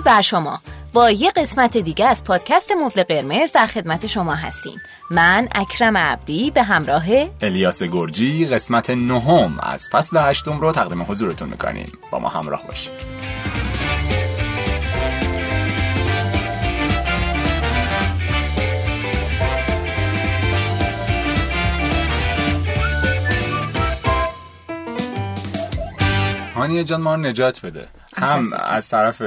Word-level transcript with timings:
درود 0.00 0.14
بر 0.16 0.20
شما. 0.20 0.60
با 0.92 1.10
یه 1.10 1.30
قسمت 1.30 1.76
دیگه 1.76 2.06
از 2.06 2.24
پادکست 2.24 2.72
مبل 2.72 3.02
قرمز 3.02 3.52
در 3.52 3.66
خدمت 3.66 4.06
شما 4.06 4.34
هستیم. 4.34 4.80
من 5.10 5.48
اکرم 5.54 5.96
عبدی 5.96 6.50
به 6.50 6.62
همراه 6.62 7.04
الیاس 7.42 7.82
گرجی 7.82 8.46
قسمت 8.46 8.90
نهم 8.90 9.58
از 9.62 9.88
فصل 9.92 10.18
هشتم 10.20 10.60
رو 10.60 10.72
تقدیم 10.72 11.02
حضورتون 11.02 11.48
می‌کنیم. 11.48 11.92
با 12.10 12.18
ما 12.18 12.28
همراه 12.28 12.62
باشید. 12.66 13.20
هانیه 26.54 26.84
جان 26.84 27.00
ما 27.00 27.16
نجات 27.16 27.66
بده. 27.66 27.86
هم 28.16 28.44
از 28.52 28.88
طرف 28.88 29.22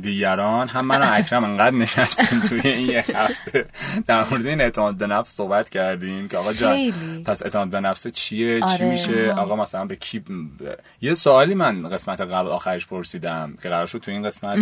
دیگران 0.00 0.68
هم 0.68 0.86
من 0.86 1.02
و 1.02 1.06
اکرم 1.18 1.44
انقدر 1.44 1.76
نشستیم 1.76 2.40
توی 2.40 2.60
این 2.60 2.88
یک 2.88 3.10
هفته. 3.14 3.66
در 4.06 4.24
مورد 4.30 4.46
این 4.46 4.60
اعتماد 4.60 4.94
به 4.94 5.06
نفس 5.06 5.34
صحبت 5.34 5.68
کردیم 5.68 6.28
که 6.28 6.36
آقا 6.38 6.52
جان 6.52 6.92
پس 7.24 7.42
اعتماد 7.42 7.68
به 7.68 7.80
نفس 7.80 8.08
چیه؟ 8.08 8.60
چی 8.60 8.64
آره. 8.64 8.90
میشه؟ 8.90 9.32
آقا 9.32 9.56
مثلا 9.56 9.84
به 9.84 9.96
کی 9.96 10.24
یه 11.00 11.14
سوالی 11.14 11.54
من 11.54 11.88
قسمت 11.88 12.20
قبل 12.20 12.48
آخرش 12.48 12.86
پرسیدم 12.86 13.54
که 13.62 13.68
قرار 13.68 13.86
شد 13.86 13.98
تو 13.98 14.10
این 14.10 14.22
قسمت 14.22 14.58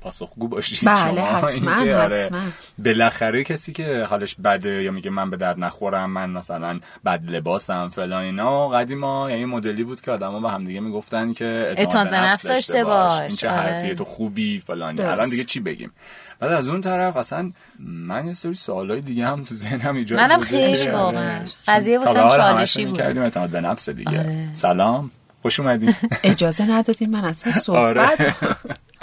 پاسخگو 0.00 0.48
باشید 0.48 0.88
بله 0.88 1.20
حتما, 1.20 2.02
آره 2.02 2.30
بالاخره 2.78 3.44
کسی 3.44 3.72
که 3.72 4.06
حالش 4.10 4.34
بده 4.34 4.82
یا 4.82 4.92
میگه 4.92 5.10
من 5.10 5.30
به 5.30 5.36
درد 5.36 5.58
نخورم 5.58 6.10
من 6.10 6.30
مثلا 6.30 6.80
بد 7.04 7.30
لباسم 7.30 7.88
فلان 7.88 8.22
اینا 8.22 8.68
قدیما 8.68 9.30
یعنی 9.30 9.44
مدلی 9.44 9.84
بود 9.84 10.00
که 10.00 10.10
آدما 10.10 10.40
به 10.40 10.50
هم 10.50 10.64
دیگه 10.64 10.80
می‌گفتن 10.80 11.32
که 11.32 11.74
اعتماد 11.76 12.10
به 12.10 12.20
نفس 12.20 12.46
داشته 12.46 12.84
باش. 12.84 13.13
این 13.20 13.36
چه 13.36 13.48
آره. 13.50 13.94
تو 13.94 14.04
خوبی 14.04 14.60
فلانی. 14.66 15.00
الان 15.00 15.28
دیگه 15.28 15.44
چی 15.44 15.60
بگیم؟ 15.60 15.92
بعد 16.40 16.52
از 16.52 16.68
اون 16.68 16.80
طرف 16.80 17.16
اصلا 17.16 17.52
من 17.78 18.26
یه 18.26 18.34
سری 18.34 18.54
سوالای 18.54 19.00
دیگه 19.00 19.26
هم 19.26 19.44
تو 19.44 19.54
ذهنم 19.54 19.96
ایجاد 19.96 20.20
منم 20.20 20.40
خیلی 20.40 20.88
واقعا 20.88 21.38
قضیه 21.68 21.98
واسم 21.98 22.28
چالشی 22.28 22.86
بود. 22.86 22.96
کردیم 22.96 23.22
اعتماد 23.22 23.50
به 23.50 23.60
نفس 23.60 23.88
دیگه. 23.88 24.18
آره. 24.20 24.48
سلام. 24.54 25.10
خوش 25.42 25.60
اومدین 25.60 25.94
اجازه 26.24 26.70
ندادین 26.70 27.10
من 27.10 27.24
اصلا 27.24 27.52
صحبت 27.52 28.20
آره. 28.20 28.34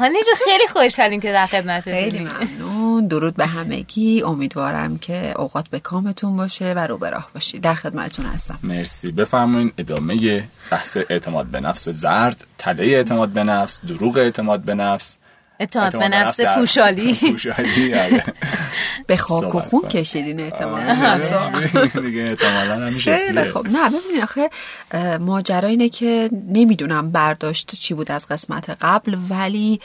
جو 0.25 0.45
خیلی 0.45 0.67
خوشحالیم 0.67 1.19
که 1.19 1.31
در 1.31 1.45
خدمت 1.45 1.83
خیلی 1.83 2.19
ممنون. 2.19 2.70
درود 3.07 3.35
به 3.35 3.45
همگی. 3.45 4.23
امیدوارم 4.23 4.97
که 4.97 5.33
اوقات 5.39 5.69
به 5.69 5.80
کامتون 5.80 6.38
باشه 6.38 6.73
و 6.73 6.80
رو 6.80 6.97
به 6.97 7.09
راه 7.09 7.30
باشید. 7.33 7.61
در 7.61 7.73
خدمتتون 7.73 8.25
هستم. 8.25 8.59
مرسی. 8.63 9.11
بفرمایید 9.11 9.73
ادامه 9.77 10.43
بحث 10.71 10.97
اعتماد 11.09 11.45
به 11.45 11.59
نفس 11.59 11.89
زرد 11.89 12.45
تله 12.58 12.83
اعتماد 12.83 13.30
به 13.30 13.43
نفس 13.43 13.80
دروغ 13.81 14.17
اعتماد 14.17 14.61
به 14.61 14.75
نفس. 14.75 15.17
اعتماد 15.61 15.99
به 15.99 16.09
نفس 16.09 16.41
فوشالی 16.41 17.17
آره. 18.05 18.23
به 19.08 19.17
خاک 19.17 19.55
و 19.55 19.59
خون 19.59 19.81
کشیدین 19.89 20.39
اعتماد 20.39 20.81
دیگه 22.05 22.21
احتمالا 22.21 22.89
خیلی 22.89 23.43
خب 23.43 23.67
نه 23.67 23.89
ببینید 23.89 24.23
آخه 24.23 24.49
ماجرا 25.19 25.69
اینه 25.69 25.89
که 25.89 26.30
نمی‌دونم 26.47 27.11
برداشت 27.11 27.75
چی 27.75 27.93
بود 27.93 28.11
از 28.11 28.27
قسمت 28.27 28.77
قبل 28.81 29.17
ولی 29.30 29.80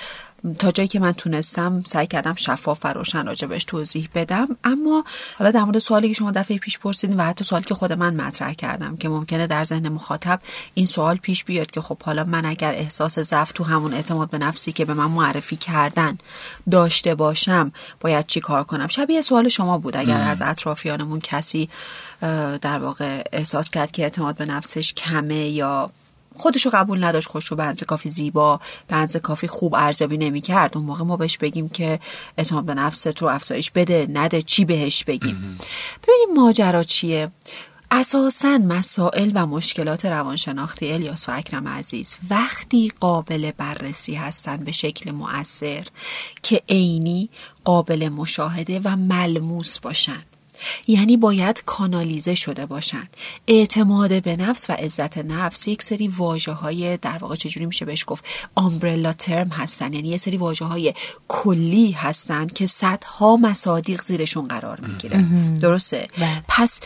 تا 0.55 0.71
جایی 0.71 0.89
که 0.89 0.99
من 0.99 1.13
تونستم 1.13 1.83
سعی 1.87 2.07
کردم 2.07 2.35
شفاف 2.35 2.79
و 2.85 2.89
روشن 2.89 3.27
راجبش 3.27 3.65
توضیح 3.65 4.09
بدم. 4.15 4.49
اما 4.65 5.05
حالا 5.39 5.51
در 5.51 5.65
مورد 5.65 5.79
سوالی 5.79 6.09
که 6.09 6.15
شما 6.15 6.31
دفعه 6.31 6.59
پیش 6.59 6.79
پرسیدین 6.79 7.17
و 7.17 7.23
حتی 7.23 7.45
سوالی 7.45 7.65
که 7.65 7.75
خود 7.75 7.93
من 7.93 8.15
مطرح 8.15 8.53
کردم 8.53 8.97
که 8.97 9.09
ممکنه 9.09 9.47
در 9.47 9.65
ذهن 9.65 9.89
مخاطب 9.89 10.41
این 10.75 10.87
سوال 10.87 11.17
پیش 11.17 11.45
بیاد 11.45 11.71
که 11.71 11.81
خب 11.81 12.03
حالا 12.03 12.25
من 12.25 12.47
اگر 12.47 12.73
احساس 12.75 13.19
ضعف 13.19 13.53
تو 13.53 13.65
همون 13.65 13.95
اعتماد 13.95 14.31
به 14.31 14.39
نفسی 14.39 14.73
که 14.73 14.85
به 14.85 14.95
من 14.95 15.07
معرفی 15.07 15.57
کردن 15.57 16.19
داشته 16.71 17.15
باشم 17.15 17.73
باید 18.01 18.27
چی 18.27 18.41
کار 18.41 18.65
کنم؟ 18.65 18.89
شبیه 18.89 19.23
سوال 19.23 19.49
شما 19.49 19.79
بود 19.79 19.97
اگر 19.97 20.21
از 20.21 20.43
اطرافیانمون 20.43 21.21
کسی 21.21 21.69
در 22.61 22.79
واقع 22.79 23.23
احساس 23.33 23.71
کرد 23.71 23.91
که 23.91 24.03
اعتماد 24.03 24.37
به 24.37 24.47
نفسش 24.47 24.93
کمه 24.93 25.49
یا 25.49 25.91
خودشو 26.37 26.71
قبول 26.71 27.05
نداشت 27.05 27.29
خوش 27.29 27.47
رو 27.47 27.57
به 27.57 27.75
کافی 27.87 28.09
زیبا 28.09 28.61
به 28.89 29.21
کافی 29.21 29.47
خوب 29.47 29.75
ارزیابی 29.75 30.17
نمی‌کرد. 30.17 30.77
اون 30.77 30.87
موقع 30.87 31.05
ما 31.05 31.17
بهش 31.17 31.39
بگیم 31.39 31.69
که 31.69 32.01
اعتماد 32.39 32.65
به 32.65 32.75
نفست 32.75 33.23
رو 33.23 33.29
افزایش 33.29 33.71
بده 33.71 34.07
نده 34.11 34.43
چی 34.43 34.65
بهش 34.65 35.05
بگیم؟ 35.05 35.59
ببینیم 36.03 36.43
ماجرا 36.43 36.83
چیه. 36.83 37.31
اساسا 37.91 38.59
مسائل 38.59 39.31
و 39.35 39.47
مشکلات 39.47 40.05
روانشناختی 40.05 40.93
الیاس 40.93 41.29
و 41.29 41.33
اکرم 41.33 41.69
عزیز 41.69 42.17
وقتی 42.31 42.93
قابل 43.01 43.51
بررسی 43.51 44.15
هستند 44.15 44.65
به 44.65 44.73
شکل 44.73 45.11
مؤثر 45.11 45.87
که 46.43 46.63
عینی 46.69 47.31
قابل 47.65 48.09
مشاهده 48.09 48.81
و 48.85 48.97
ملموس 48.97 49.79
باشند 49.79 50.36
یعنی 50.87 51.17
باید 51.17 51.63
کانالیزه 51.67 52.35
شده 52.35 52.67
باشن. 52.67 53.09
اعتماد 53.49 54.23
به 54.23 54.37
نفس 54.37 54.71
و 54.71 54.73
عزت 54.73 55.19
نفس 55.19 55.69
یک 55.69 55.83
سری 55.83 56.09
واجه 56.09 56.53
های 56.53 56.97
در 56.97 57.19
واقع 57.19 57.35
چجوری 57.35 57.67
میشه 57.67 57.85
بهش 57.85 58.05
گفت 58.07 58.25
آمبرلا 58.55 59.13
ترم 59.13 59.49
هستن. 59.49 59.93
یعنی 59.93 60.09
یه 60.09 60.17
سری 60.17 60.37
واجه 60.37 60.67
های 60.67 60.95
کلی 61.29 61.91
هستن 61.91 62.47
که 62.47 62.67
صدها 62.67 63.37
مصادیق 63.37 64.03
زیرشون 64.03 64.49
قرار 64.49 64.81
می‌گیره. 64.81 65.25
درسته؟ 65.61 66.09
بله. 66.19 66.43
پس 66.49 66.81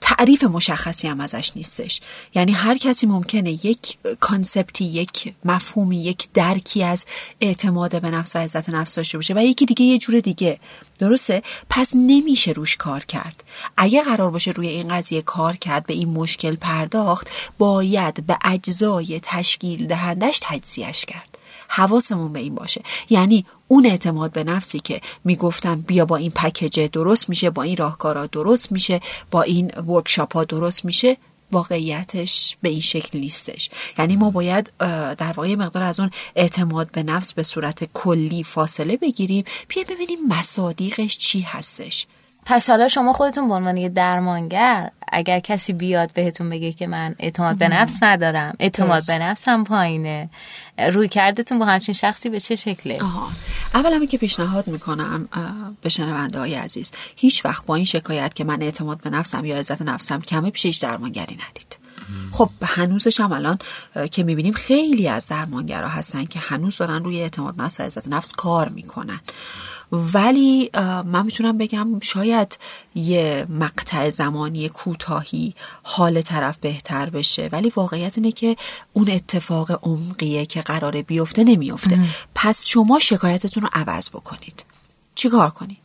تعریف 0.00 0.44
مشخصی 0.44 1.08
هم 1.08 1.20
ازش 1.20 1.52
نیستش. 1.56 2.00
یعنی 2.34 2.52
هر 2.52 2.78
کسی 2.78 3.06
ممکنه 3.06 3.66
یک 3.66 3.98
کانسپتی 4.20 4.84
یک 4.84 5.34
مفهومی 5.44 6.04
یک 6.04 6.28
درکی 6.34 6.84
از 6.84 7.06
اعتماد 7.40 8.02
به 8.02 8.10
نفس 8.10 8.36
و 8.36 8.38
عزت 8.38 8.68
نفس 8.68 8.94
داشته 8.94 9.18
باشه 9.18 9.34
و 9.34 9.42
یکی 9.42 9.66
دیگه 9.66 9.84
یه 9.84 9.98
جور 9.98 10.20
دیگه. 10.20 10.60
درسته؟ 11.00 11.42
پس 11.70 11.92
نمیشه 11.96 12.50
روش 12.50 12.76
کار 12.76 13.04
کرد. 13.04 13.44
اگه 13.76 14.02
قرار 14.02 14.30
باشه 14.30 14.50
روی 14.50 14.68
این 14.68 14.88
قضیه 14.88 15.22
کار 15.22 15.56
کرد 15.56 15.86
به 15.86 15.94
این 15.94 16.08
مشکل 16.08 16.56
پرداخت 16.56 17.28
باید 17.58 18.26
به 18.26 18.38
اجزای 18.44 19.20
تشکیل 19.22 19.86
دهندش 19.86 20.40
تجزیهش 20.42 21.04
کرد. 21.04 21.38
حواسمون 21.68 22.32
به 22.32 22.38
این 22.40 22.54
باشه. 22.54 22.82
یعنی 23.10 23.46
اون 23.68 23.86
اعتماد 23.86 24.32
به 24.32 24.44
نفسی 24.44 24.80
که 24.80 25.00
می‌گفتم 25.24 25.80
بیا 25.80 26.04
با 26.04 26.16
این 26.16 26.30
پکیج 26.30 26.80
درست 26.80 27.28
میشه 27.28 27.50
با 27.50 27.62
این 27.62 27.76
راهکارا 27.76 28.26
درست 28.26 28.72
میشه 28.72 29.00
با 29.30 29.42
این 29.42 29.70
ورکشاپ 29.86 30.34
ها 30.34 30.44
درست 30.44 30.84
میشه 30.84 31.16
واقعیتش 31.52 32.56
به 32.62 32.68
این 32.68 32.80
شکل 32.80 33.18
نیستش. 33.18 33.70
یعنی 33.98 34.16
ما 34.16 34.30
باید 34.30 34.72
در 35.18 35.32
واقع 35.36 35.54
مقدار 35.54 35.82
از 35.82 36.00
اون 36.00 36.10
اعتماد 36.36 36.92
به 36.92 37.02
نفس 37.02 37.32
به 37.32 37.42
صورت 37.42 37.84
کلی 37.92 38.44
فاصله 38.44 38.96
بگیریم 38.96 39.44
بیا 39.68 39.82
ببینیم 39.88 40.18
مصادیقش 40.28 41.18
چی 41.18 41.40
هستش. 41.40 42.06
پس 42.46 42.70
حالا 42.70 42.88
شما 42.88 43.12
خودتون 43.12 43.48
به 43.48 43.54
عنوان 43.54 43.76
یه 43.76 43.88
درمانگر 43.88 44.90
اگر 45.12 45.40
کسی 45.40 45.72
بیاد 45.72 46.12
بهتون 46.12 46.50
بگه 46.50 46.72
که 46.72 46.86
من 46.86 47.14
اعتماد 47.18 47.56
به 47.56 47.68
نفس 47.68 48.02
ندارم 48.02 48.56
اعتماد 48.58 49.06
به 49.06 49.18
نفسم 49.18 49.64
پایینه 49.64 50.30
روی 50.92 51.08
کردتون 51.08 51.58
با 51.58 51.64
همچین 51.64 51.94
شخصی 51.94 52.28
به 52.28 52.40
چه 52.40 52.56
شکله؟ 52.56 53.02
آها. 53.02 53.28
اول 53.74 54.06
که 54.06 54.18
پیشنهاد 54.18 54.68
می‌کنم 54.68 55.28
به 55.82 55.88
شنونده 55.88 56.38
های 56.38 56.54
عزیز 56.54 56.92
هیچ 57.16 57.44
وقت 57.44 57.66
با 57.66 57.74
این 57.74 57.84
شکایت 57.84 58.34
که 58.34 58.44
من 58.44 58.62
اعتماد 58.62 59.00
به 59.00 59.10
نفسم 59.10 59.44
یا 59.44 59.58
عزت 59.58 59.82
نفسم 59.82 60.20
کمه 60.20 60.50
پیش 60.50 60.66
هیچ 60.66 60.82
درمانگری 60.82 61.38
ندید. 61.48 61.78
خب 62.30 62.50
هنوزش 62.62 63.20
هم 63.20 63.32
الان 63.32 63.58
که 64.10 64.22
می‌بینیم 64.22 64.52
خیلی 64.52 65.08
از 65.08 65.26
درمانگرها 65.26 65.88
هستن 65.88 66.24
که 66.24 66.38
هنوز 66.38 66.76
دارن 66.76 67.04
روی 67.04 67.20
اعتماد 67.20 67.62
نفس 67.62 67.80
و 67.80 67.82
عزت 67.82 68.08
نفس 68.08 68.32
کار 68.32 68.68
می‌کنن. 68.68 69.20
ولی 69.92 70.70
من 71.04 71.24
می‌تونم 71.24 71.58
بگم 71.58 72.00
شاید 72.00 72.58
یه 72.94 73.46
مقطع 73.48 74.08
زمانی 74.08 74.68
کوتاهی 74.68 75.54
حال 75.82 76.20
طرف 76.22 76.58
بهتر 76.58 77.10
بشه. 77.10 77.48
ولی 77.52 77.72
واقعیت 77.76 78.18
اینه 78.18 78.32
که 78.32 78.56
اون 78.92 79.10
اتفاق 79.10 79.80
عمقیه 79.82 80.46
که 80.46 80.60
قراره 80.60 81.02
بیفته 81.02 81.44
نمیفته 81.44 82.04
پس 82.34 82.66
شما 82.66 82.98
شکایتتون 82.98 83.62
رو 83.62 83.68
عوض 83.72 84.10
بکنید. 84.10 84.64
چیکار 85.14 85.50
کنید؟ 85.50 85.78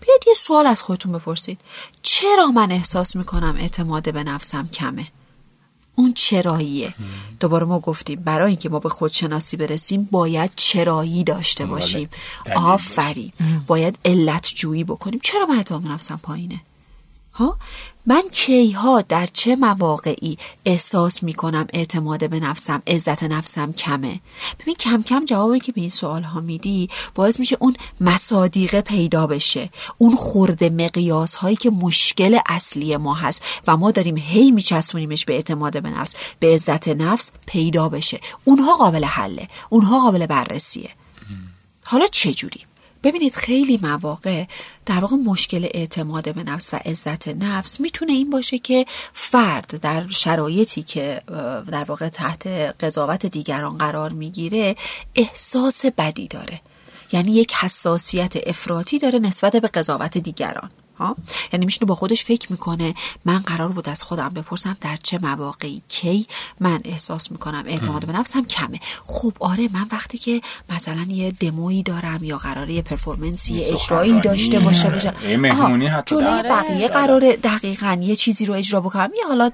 بیاید 0.00 0.22
یه 0.26 0.34
سوال 0.34 0.66
از 0.66 0.82
خودتون 0.82 1.12
بپرسید. 1.12 1.60
چرا 2.02 2.46
من 2.46 2.72
احساس 2.72 3.16
می‌کنم 3.16 3.56
اعتماد 3.58 4.12
به 4.12 4.24
نفسم 4.24 4.68
کمه؟ 4.68 5.06
اون 6.00 6.12
چراییه. 6.12 6.94
دوباره 7.40 7.66
ما 7.66 7.78
گفتیم 7.80 8.20
برای 8.20 8.46
اینکه 8.46 8.68
ما 8.68 8.78
به 8.78 8.88
خودشناسی 8.88 9.56
برسیم 9.56 10.08
باید 10.10 10.50
چرایی 10.56 11.24
داشته 11.24 11.64
بله. 11.64 11.72
باشیم. 11.72 12.08
آفرین. 12.56 13.32
باید 13.66 13.98
علت 14.04 14.52
جویی 14.54 14.84
بکنیم. 14.84 15.20
چرا 15.22 15.46
من 15.46 15.56
اعتماد 15.56 15.86
نفسم 15.86 16.20
پایینه؟ 16.22 16.60
ها 17.40 17.56
من 18.06 18.22
کیها 18.32 19.00
در 19.00 19.26
چه 19.32 19.56
مواقعی 19.56 20.38
احساس 20.64 21.22
می 21.22 21.34
کنم 21.34 21.66
اعتماد 21.72 22.30
به 22.30 22.40
نفسم 22.40 22.82
عزت 22.86 23.22
نفسم 23.22 23.72
کمه؟ 23.72 24.20
ببین 24.60 24.74
کم 24.74 25.02
کم 25.02 25.24
جوابی 25.24 25.60
که 25.60 25.72
به 25.72 25.80
این 25.80 25.90
سوال 25.90 26.22
ها 26.22 26.40
میدی 26.40 26.88
باعث 27.14 27.38
میشه 27.40 27.56
اون 27.60 27.76
مصادیقه 28.00 28.80
پیدا 28.80 29.26
بشه 29.26 29.70
اون 29.98 30.16
خورده 30.16 30.70
مقیاس 30.70 31.34
هایی 31.34 31.56
که 31.56 31.70
مشکل 31.70 32.38
اصلی 32.48 32.96
ما 32.96 33.14
هست 33.14 33.42
و 33.66 33.76
ما 33.76 33.90
داریم 33.90 34.16
هی 34.16 34.50
میچسبونیمش 34.50 35.24
به 35.24 35.34
اعتماد 35.34 35.82
به 35.82 35.90
نفس 35.90 36.14
به 36.38 36.54
عزت 36.54 36.88
نفس 36.88 37.30
پیدا 37.46 37.88
بشه. 37.88 38.20
اونها 38.44 38.76
قابل 38.76 39.04
حله 39.04 39.48
اونها 39.68 40.00
قابل 40.00 40.26
بررسیه. 40.26 40.90
حالا 41.84 42.06
چجوری 42.06 42.60
ببینید 43.02 43.34
خیلی 43.34 43.78
مواقع 43.82 44.44
در 44.86 45.00
واقع 45.00 45.16
مشکل 45.16 45.68
اعتماد 45.74 46.34
به 46.34 46.42
نفس 46.42 46.74
و 46.74 46.76
عزت 46.84 47.28
نفس 47.28 47.80
می‌تونه 47.80 48.12
این 48.12 48.30
باشه 48.30 48.58
که 48.58 48.86
فرد 49.12 49.80
در 49.80 50.08
شرایطی 50.08 50.82
که 50.82 51.22
در 51.70 51.84
واقع 51.84 52.08
تحت 52.08 52.46
قضاوت 52.80 53.26
دیگران 53.26 53.78
قرار 53.78 54.10
می‌گیره 54.12 54.76
احساس 55.14 55.86
بدی 55.86 56.28
داره. 56.28 56.60
یعنی 57.12 57.32
یک 57.32 57.54
حساسیت 57.54 58.48
افراطی 58.48 58.98
داره 58.98 59.18
نسبت 59.18 59.56
به 59.56 59.68
قضاوت 59.68 60.18
دیگران. 60.18 60.70
ها؟ 61.00 61.16
یعنی 61.52 61.64
میشینه 61.66 61.86
با 61.86 61.94
خودش 61.94 62.24
فکر 62.24 62.52
می‌کنه 62.52 62.94
من 63.24 63.38
قرار 63.38 63.68
بود 63.68 63.88
از 63.88 64.02
خودم 64.02 64.28
بپرسم 64.28 64.76
در 64.80 64.96
چه 65.02 65.18
مواقعی 65.22 65.82
کی 65.88 66.26
من 66.60 66.80
احساس 66.84 67.32
می‌کنم 67.32 67.64
اعتماد 67.66 68.06
به 68.06 68.12
نفسم 68.12 68.44
کمه. 68.44 68.80
خب 69.04 69.32
آره 69.40 69.68
من 69.72 69.86
وقتی 69.92 70.18
که 70.18 70.40
مثلا 70.68 71.06
یه 71.08 71.30
دمویی 71.30 71.82
دارم 71.82 72.24
یا 72.24 72.38
قراره 72.38 72.72
یه 72.72 72.82
پرفورمنسی 72.82 73.64
اجرایی 73.64 74.20
داشته 74.20 74.60
باشه 74.60 74.90
بشه 74.90 75.36
مهمونی 75.36 75.86
حتی 75.86 76.16
بقیه 76.16 76.88
قراره 76.88 77.36
دقیقا 77.36 77.98
یه 78.02 78.16
چیزی 78.16 78.46
رو 78.46 78.54
اجرا 78.54 78.80
بکنم. 78.80 79.10
یا 79.20 79.28
حالا 79.28 79.50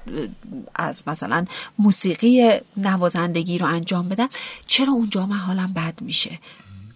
از 0.75 1.03
مثلا 1.07 1.45
موسیقی 1.79 2.51
نوازندگی 2.77 3.57
رو 3.57 3.65
انجام 3.65 4.09
بدم. 4.09 4.29
چرا 4.67 4.93
اونجا 4.93 5.25
من 5.25 5.37
حالم 5.37 5.73
بد 5.73 6.01
میشه؟ 6.01 6.39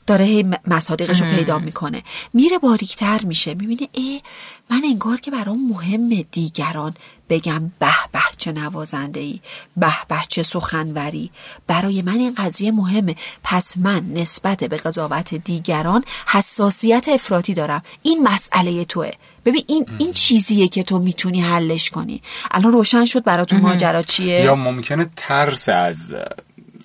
داره 0.07 0.25
هی 0.25 0.45
مصادیقش 0.67 1.21
رو 1.21 1.27
پیدا 1.27 1.59
می‌کنه. 1.59 2.03
میره 2.33 2.57
باریکتر 2.57 3.19
میشه. 3.23 3.53
می‌بینه 3.53 3.87
ای 3.91 4.21
من 4.69 4.81
انگار 4.85 5.19
که 5.19 5.31
برام 5.31 5.67
مهم 5.67 6.25
دیگران 6.31 6.93
بگم 7.29 7.71
به 7.79 7.93
به 8.11 8.19
چه 8.37 8.51
نوازنده 8.51 9.19
ای 9.19 9.39
به 9.77 9.93
به 10.07 10.17
چه 10.27 10.43
سخنوری. 10.43 11.31
برای 11.67 12.01
من 12.01 12.13
این 12.15 12.33
قضیه 12.37 12.71
مهمه. 12.71 13.15
پس 13.43 13.77
من 13.77 14.05
نسبت 14.13 14.63
به 14.63 14.77
قضاوت 14.77 15.35
دیگران 15.35 16.03
حساسیت 16.27 17.09
افراطی 17.09 17.53
دارم. 17.53 17.81
این 18.01 18.23
مسئله 18.23 18.85
توه. 18.85 19.11
ببین 19.45 19.63
این 19.67 19.85
این 19.99 20.11
چیزیه 20.11 20.67
که 20.67 20.83
تو 20.83 20.99
می‌تونی 20.99 21.41
حلش 21.41 21.89
کنی. 21.89 22.21
الان 22.51 22.71
روشن 22.71 23.05
شد 23.05 23.23
براتون 23.23 23.61
ماجرا 23.61 24.01
چیه؟ 24.01 24.41
یا 24.41 24.55
ممکنه 24.55 25.09
ترس 25.15 25.69
از 25.69 26.13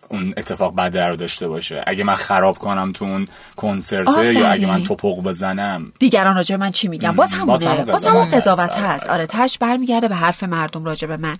اون 0.08 0.34
اتفاق 0.36 0.74
بد 0.74 0.98
رو 0.98 1.16
داشته 1.16 1.48
باشه. 1.48 1.84
اگه 1.86 2.04
من 2.04 2.14
خراب 2.14 2.58
کنم 2.58 2.92
تو 2.92 3.04
اون 3.04 3.28
کنسرت 3.56 4.34
یا 4.34 4.48
اگه 4.48 4.66
من 4.66 4.84
توپق 4.84 5.22
بزنم. 5.22 5.92
دیگران 5.98 6.36
راجع 6.36 6.56
من 6.56 6.70
چی 6.70 6.88
میگن؟ 6.88 7.12
باز 7.12 7.32
همونه. 7.32 7.84
باز 7.84 8.04
همون 8.04 8.28
قضاوت 8.28 8.76
هست. 8.76 9.06
آره 9.06 9.26
تش 9.26 9.58
برمیگرده 9.58 10.08
به 10.08 10.14
حرف 10.14 10.42
مردم 10.42 10.84
راجع 10.84 11.08
به 11.08 11.16
من. 11.16 11.36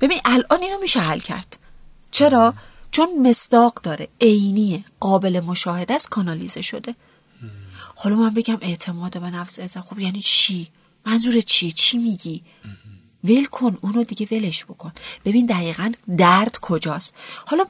ببین 0.00 0.18
الان 0.24 0.62
اینو 0.62 0.80
میشه 0.80 1.00
حل 1.00 1.18
کرد. 1.18 1.58
چرا؟ 2.10 2.54
چون 2.90 3.28
مصداق 3.28 3.80
داره. 3.82 4.08
عینیه. 4.20 4.84
قابل 5.00 5.40
مشاهده 5.40 5.94
است 5.94 6.08
کانالیزه 6.08 6.62
شده. 6.62 6.94
حالا 7.96 8.16
من 8.16 8.34
بگم 8.34 8.58
اعتماد 8.60 9.20
به 9.20 9.30
نفس 9.30 9.58
ازم 9.58 9.80
خب 9.80 9.98
یعنی 9.98 10.20
چی؟ 10.20 10.68
منظور 11.06 11.40
چی؟ 11.40 11.72
چی 11.72 11.98
میگی؟ 11.98 12.42
ول 13.24 13.44
کن. 13.44 13.78
اونو 13.80 14.04
دیگه 14.04 14.28
ولش 14.30 14.64
بکن. 14.64 14.92
ببین 15.24 15.46
دقیقا 15.46 15.92
درد 16.16 16.58
کجاست. 16.62 17.14
حالا 17.46 17.64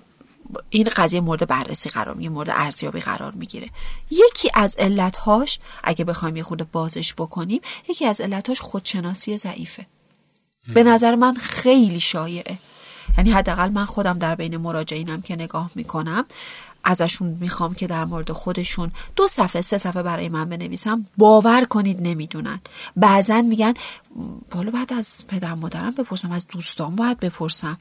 این 0.70 0.88
قضیه 0.96 1.20
مورد 1.20 1.48
بررسی 1.48 1.90
قرار 1.90 2.14
می‌گیره 2.14 2.32
مورد 2.32 2.50
ارزیابی 2.50 3.00
قرار 3.00 3.32
می‌گیره. 3.32 3.70
یکی 4.10 4.50
از 4.54 4.76
علتهاش 4.78 5.58
اگه 5.84 6.04
بخوایم 6.04 6.36
یه 6.36 6.42
خود 6.42 6.72
بازش 6.72 7.14
بکنیم 7.14 7.60
یکی 7.88 8.06
از 8.06 8.20
علتهاش 8.20 8.60
خودشناسی 8.60 9.36
ضعیفه. 9.38 9.86
به 10.74 10.82
نظر 10.82 11.14
من 11.14 11.34
خیلی 11.34 12.00
شایعه. 12.00 12.58
یعنی 13.18 13.30
حداقل 13.30 13.68
من 13.68 13.84
خودم 13.84 14.18
در 14.18 14.34
بین 14.34 14.56
مراجعینم 14.56 15.22
که 15.22 15.34
نگاه 15.34 15.70
می‌کنم 15.74 16.24
ازشون 16.84 17.28
می‌خوام 17.40 17.74
که 17.74 17.86
در 17.86 18.04
مورد 18.04 18.32
خودشون 18.32 18.92
دو 19.16 19.28
صفحه 19.28 19.62
سه 19.62 19.78
صفحه 19.78 20.02
برای 20.02 20.28
من 20.28 20.48
بنویسم. 20.48 21.04
باور 21.16 21.64
کنید 21.64 22.02
نمی‌دونن. 22.02 22.60
بعضا 22.96 23.42
میگن 23.42 23.74
بالا 24.50 24.70
بعد 24.70 24.92
از 24.92 25.24
پدر 25.28 25.54
مادرم 25.54 25.90
بپرسم 25.90 26.32
از 26.32 26.46
دوستان 26.46 26.96
باید 26.96 27.20
بپرسم. 27.20 27.78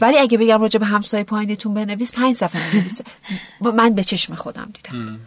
ولی 0.00 0.18
اگه 0.18 0.38
بگم 0.38 0.60
راجع 0.60 0.78
به 0.78 0.86
همسایه 0.86 1.24
پایینتون 1.24 1.74
بنویس 1.74 2.12
پنج 2.12 2.34
صفحه 2.34 2.72
بنویسه 2.72 3.04
من 3.60 3.94
به 3.94 4.04
چشم 4.04 4.34
خودم 4.34 4.70
دیدم. 4.74 5.18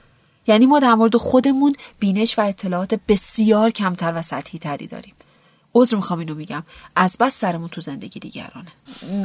یعنی 0.47 0.65
ما 0.65 0.79
در 0.79 0.93
مورد 0.93 1.17
خودمون 1.17 1.75
بینش 1.99 2.39
و 2.39 2.41
اطلاعات 2.41 2.99
بسیار 3.07 3.69
کمتر 3.69 4.13
و 4.15 4.21
سطحی 4.21 4.59
تری 4.59 4.87
داریم. 4.87 5.13
عذر 5.75 5.95
می‌خوام 5.95 6.19
اینو 6.19 6.35
میگم 6.35 6.63
از 6.95 7.17
بس 7.19 7.39
سرمون 7.39 7.67
تو 7.67 7.81
زندگی 7.81 8.19
دیگرانه. 8.19 8.71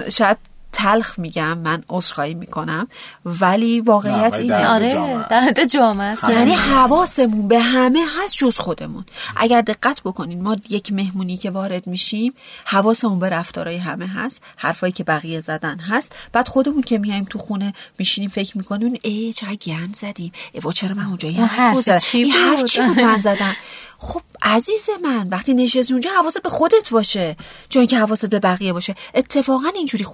شاید 0.09 0.37
تلخ 0.73 1.19
میگم 1.19 1.59
من 1.59 1.83
عذرخواهی 1.89 2.35
می‌کنم 2.35 2.89
ولی 3.25 3.81
واقعیت 3.81 4.35
اینه. 4.41 4.67
آره 4.67 5.27
در 5.31 5.65
جامعه 5.71 6.17
یعنی 6.31 6.55
حواسمون 6.55 7.49
به 7.49 7.59
همه 7.59 8.05
هست 8.19 8.37
جز 8.37 8.59
خودمون. 8.59 9.05
اگر 9.37 9.61
دقت 9.61 10.01
بکنین 10.03 10.43
ما 10.43 10.57
یک 10.71 10.93
مهمونی 10.93 11.37
که 11.37 11.51
وارد 11.51 11.87
میشیم 11.87 12.35
حواسمون 12.65 13.19
به 13.19 13.29
رفتارهای 13.29 13.77
همه 13.77 14.07
هست 14.07 14.43
حرفایی 14.57 14.93
که 14.93 15.05
بقیه 15.05 15.41
زدن 15.41 15.79
هست. 15.79 16.13
بعد 16.33 16.49
خودمون 16.49 16.83
که 16.83 16.99
میایم 16.99 17.25
تو 17.25 17.39
خونه 17.39 17.73
میشینیم 17.99 18.31
فکر 18.31 18.59
می‌کنیم 18.59 18.99
ای 19.03 19.33
چقدر 19.33 19.55
گند 19.55 19.97
زدیم. 19.97 20.33
ای 20.53 20.61
چرا 20.75 20.95
من 20.95 21.07
اونجا 21.07 21.29
این 21.29 21.45
حرف 21.45 21.81
زدم؟ 21.81 22.01
این 22.13 22.33
حرف 22.33 22.65
چی 22.65 22.83
بود 22.83 23.01
من 23.01 23.19
زدم؟ 23.31 23.57
خب 23.99 24.23
عزیز 24.43 24.89
من 25.03 25.29
وقتی 25.29 25.55
نشستی 25.55 25.93
اونجا 25.93 26.11
حواست 26.11 26.43
به 26.43 26.49
خودت 26.49 26.91
باشه. 26.91 27.37
جایی 27.71 27.87
که 27.87 27.99
حواست 27.99 28.27
به 28.27 28.39
بقیه 28.39 28.73
باشه. 28.73 28.95
اتفاقا 29.15 29.69
اینجوری 29.75 30.05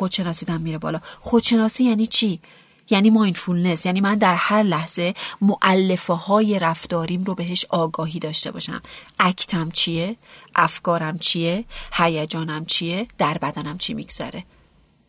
خودشناسیدن 0.46 0.62
میره 0.62 0.78
بالا. 0.78 1.00
خودشناسی 1.20 1.84
یعنی 1.84 2.06
چی؟ 2.06 2.40
یعنی 2.90 3.10
مایندفولنس 3.10 3.86
یعنی 3.86 4.00
من 4.00 4.18
در 4.18 4.34
هر 4.34 4.62
لحظه 4.62 5.14
معلفه 5.40 6.12
های 6.12 6.58
رفتاریم 6.58 7.24
رو 7.24 7.34
بهش 7.34 7.66
آگاهی 7.68 8.18
داشته 8.18 8.50
باشم. 8.50 8.82
اکتم 9.18 9.70
چیه؟ 9.70 10.16
افکارم 10.54 11.18
چیه؟ 11.18 11.64
هیجانم 11.92 12.64
چیه؟ 12.64 13.08
در 13.18 13.38
بدنم 13.38 13.78
چی 13.78 13.94
میگذره؟ 13.94 14.44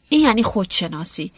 این 0.09 0.21
یعنی 0.21 0.43
خودشناسی. 0.43 1.31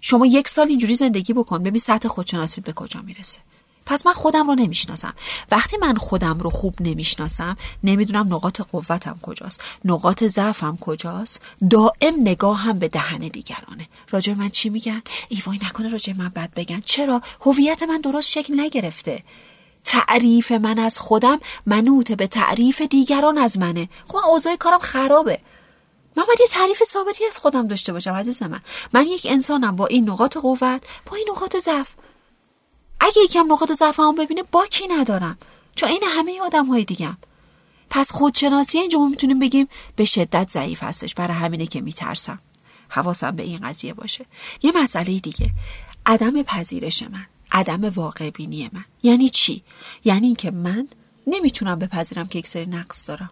شما 0.00 0.26
یک 0.26 0.48
سال 0.48 0.68
اینجوری 0.68 0.94
زندگی 0.94 1.32
بکن 1.32 1.62
ببین 1.62 1.78
سطح 1.78 2.08
خودشناسی 2.08 2.60
به 2.60 2.72
کجا 2.72 3.00
می‌رسه. 3.00 3.40
پس 3.88 4.06
من 4.06 4.12
خودم 4.12 4.46
رو 4.46 4.54
نمی‌شناسم. 4.54 5.14
وقتی 5.50 5.76
من 5.76 5.94
خودم 5.94 6.38
رو 6.38 6.50
خوب 6.50 6.74
نمی‌شناسم 6.80 7.56
نمی‌دونم 7.84 8.34
نقاط 8.34 8.60
قوتم 8.60 9.18
کجاست. 9.22 9.60
نقاط 9.84 10.24
ضعفم 10.24 10.78
کجاست. 10.80 11.40
دائم 11.70 12.14
نگاهم 12.20 12.78
به 12.78 12.88
دهن 12.88 13.18
دیگرانه. 13.18 13.88
راجع 14.10 14.34
من 14.34 14.48
چی 14.48 14.68
میگن؟ 14.68 15.02
ایوای 15.28 15.58
نکنه 15.62 15.88
راجع 15.88 16.12
من 16.16 16.28
بد 16.28 16.50
بگن. 16.56 16.80
چرا؟ 16.80 17.22
هویت 17.40 17.82
من 17.82 18.00
درست 18.00 18.28
شکل 18.30 18.60
نگرفته. 18.60 19.24
تعریف 19.84 20.52
من 20.52 20.78
از 20.78 20.98
خودم 20.98 21.40
منوط 21.66 22.12
به 22.12 22.26
تعریف 22.26 22.82
دیگران 22.82 23.38
از 23.38 23.58
منه. 23.58 23.88
خب 24.06 24.16
اوضاع 24.16 24.56
کارم 24.56 24.78
خرابه. 24.78 25.40
من 26.16 26.24
باید 26.26 26.40
یه 26.40 26.46
تعریف 26.46 26.82
ثابتی 26.84 27.24
از 27.24 27.38
خودم 27.38 27.68
داشته 27.68 27.92
باشم 27.92 28.12
عزیز 28.12 28.42
من. 28.42 28.60
من 28.92 29.04
یک 29.04 29.26
انسانم 29.30 29.76
با 29.76 29.86
این 29.86 30.10
نقاط 30.10 30.36
قوت 30.36 30.82
با 31.06 31.16
این 31.16 31.26
نقاط 31.30 31.56
ضعف. 31.56 31.88
اگه 33.00 33.22
یکم 33.24 33.52
نقاط 33.52 33.72
ضعفمو 33.72 34.12
ببینه 34.12 34.42
باکی 34.52 34.86
ندارم. 34.88 35.38
چون 35.74 35.88
این 35.88 36.00
همه 36.04 36.40
آدم 36.40 36.66
های 36.66 36.84
دیگم. 36.84 37.16
پس 37.90 38.12
خودشناسی 38.12 38.78
اینجا 38.78 38.98
ما 38.98 39.08
می‌تونیم 39.08 39.38
بگیم 39.38 39.68
به 39.96 40.04
شدت 40.04 40.50
ضعیف 40.50 40.82
هستش 40.82 41.14
برای 41.14 41.36
همینه 41.36 41.66
که 41.66 41.80
میترسم. 41.80 42.38
حواسم 42.88 43.30
به 43.30 43.42
این 43.42 43.58
قضیه 43.58 43.94
باشه. 43.94 44.26
یه 44.62 44.72
مسئله 44.74 45.18
دیگه. 45.18 45.50
عدم 46.06 46.42
پذیرش 46.42 47.02
من. 47.02 47.26
عدم 47.52 47.84
واقع 47.84 48.30
بینی 48.30 48.70
من. 48.72 48.84
یعنی 49.02 49.28
چی؟ 49.28 49.62
یعنی 50.04 50.26
اینکه 50.26 50.50
من 50.50 50.88
نمی‌تونم 51.26 51.78
بپذیرم 51.78 52.26
که 52.26 52.38
یک 52.38 52.46
سری 52.46 52.66
نقص 52.66 53.08
دارم. 53.08 53.30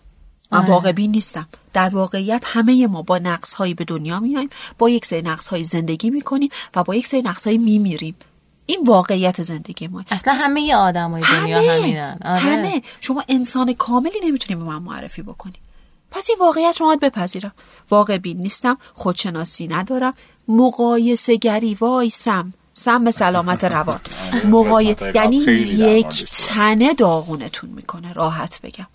من 0.52 0.58
آره. 0.58 0.68
واقع 0.68 0.92
بین 0.92 1.10
نیستم. 1.10 1.48
در 1.72 1.88
واقعیت 1.88 2.44
همه 2.46 2.86
ما 2.86 3.02
با 3.02 3.18
نقص 3.18 3.54
هایی 3.54 3.74
به 3.74 3.84
دنیا 3.84 4.20
میایم 4.20 4.48
با 4.78 4.90
یک 4.90 5.06
سری 5.06 5.22
نقص 5.22 5.48
های 5.48 5.64
زندگی 5.64 6.10
می‌کنیم 6.10 6.48
و 6.74 6.84
با 6.84 6.94
یک 6.94 7.06
سری 7.06 7.22
نقص 7.22 7.46
هایی 7.46 7.58
میمیریم. 7.58 8.14
این 8.66 8.82
واقعیت 8.86 9.42
زندگی 9.42 9.86
ما. 9.86 10.04
اصلا 10.10 10.32
همه 10.32 10.74
آدم 10.74 11.10
های 11.10 11.22
دنیا 11.22 11.58
همه. 11.58 11.70
همینن. 11.70 12.18
آره. 12.24 12.38
همه. 12.38 12.82
شما 13.00 13.24
انسان 13.28 13.72
کاملی 13.72 14.20
نمی‌تونیم 14.24 14.64
به 14.64 14.72
من 14.72 14.82
معرفی 14.82 15.22
بکنی. 15.22 15.54
پس 16.10 16.26
این 16.30 16.38
واقعیت 16.40 16.76
رو 16.80 16.86
باید 16.86 17.00
بپذیرم. 17.00 17.52
واقع 17.90 18.18
بین 18.18 18.38
نیستم 18.38 18.78
خودشناسی 18.94 19.68
ندارم. 19.68 20.14
مقایسه 20.48 21.36
گری 21.36 21.74
وای 21.74 22.10
سم 22.10 22.52
سم 22.72 23.10
سلامت 23.10 23.64
روان. 23.64 24.00
مقای... 24.50 24.96
یعنی 25.14 25.36
یک 25.36 26.24
تنه 26.24 26.94
داغونتون 26.94 27.70
می‌کنه. 27.70 28.12
راحت 28.12 28.60
بگم. 28.62 28.86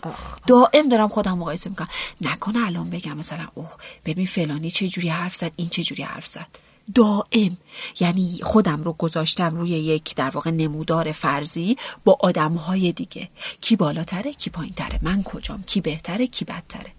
دائم 0.46 0.88
دارم 0.88 1.08
خودم 1.08 1.38
مقایسه 1.38 1.70
می‌کنم. 1.70 1.88
نکنه 2.20 2.66
الان 2.66 2.90
بگم 2.90 3.16
مثلا 3.16 3.46
اوه 3.54 3.70
ببین 4.04 4.26
فلانی 4.26 4.70
چه 4.70 4.88
جوری 4.88 5.08
حرف 5.08 5.34
زد 5.34 5.52
این 5.56 5.68
چه 5.68 5.82
جوری 5.82 6.02
حرف 6.02 6.26
زد. 6.26 6.46
دائم. 6.94 7.56
یعنی 8.00 8.38
خودم 8.42 8.82
رو 8.82 8.92
گذاشتم 8.92 9.56
روی 9.56 9.70
یک 9.70 10.14
در 10.14 10.30
واقع 10.30 10.50
نمودار 10.50 11.12
فرضی 11.12 11.76
با 12.04 12.18
آدمهای 12.20 12.92
دیگه. 12.92 13.28
کی 13.60 13.76
بالاتره 13.76 14.32
کی 14.32 14.50
پایینتره 14.50 14.98
من 15.02 15.22
کجام 15.22 15.62
کی 15.62 15.80
بهتره 15.80 16.26
کی 16.26 16.44
بدتره. 16.44 16.92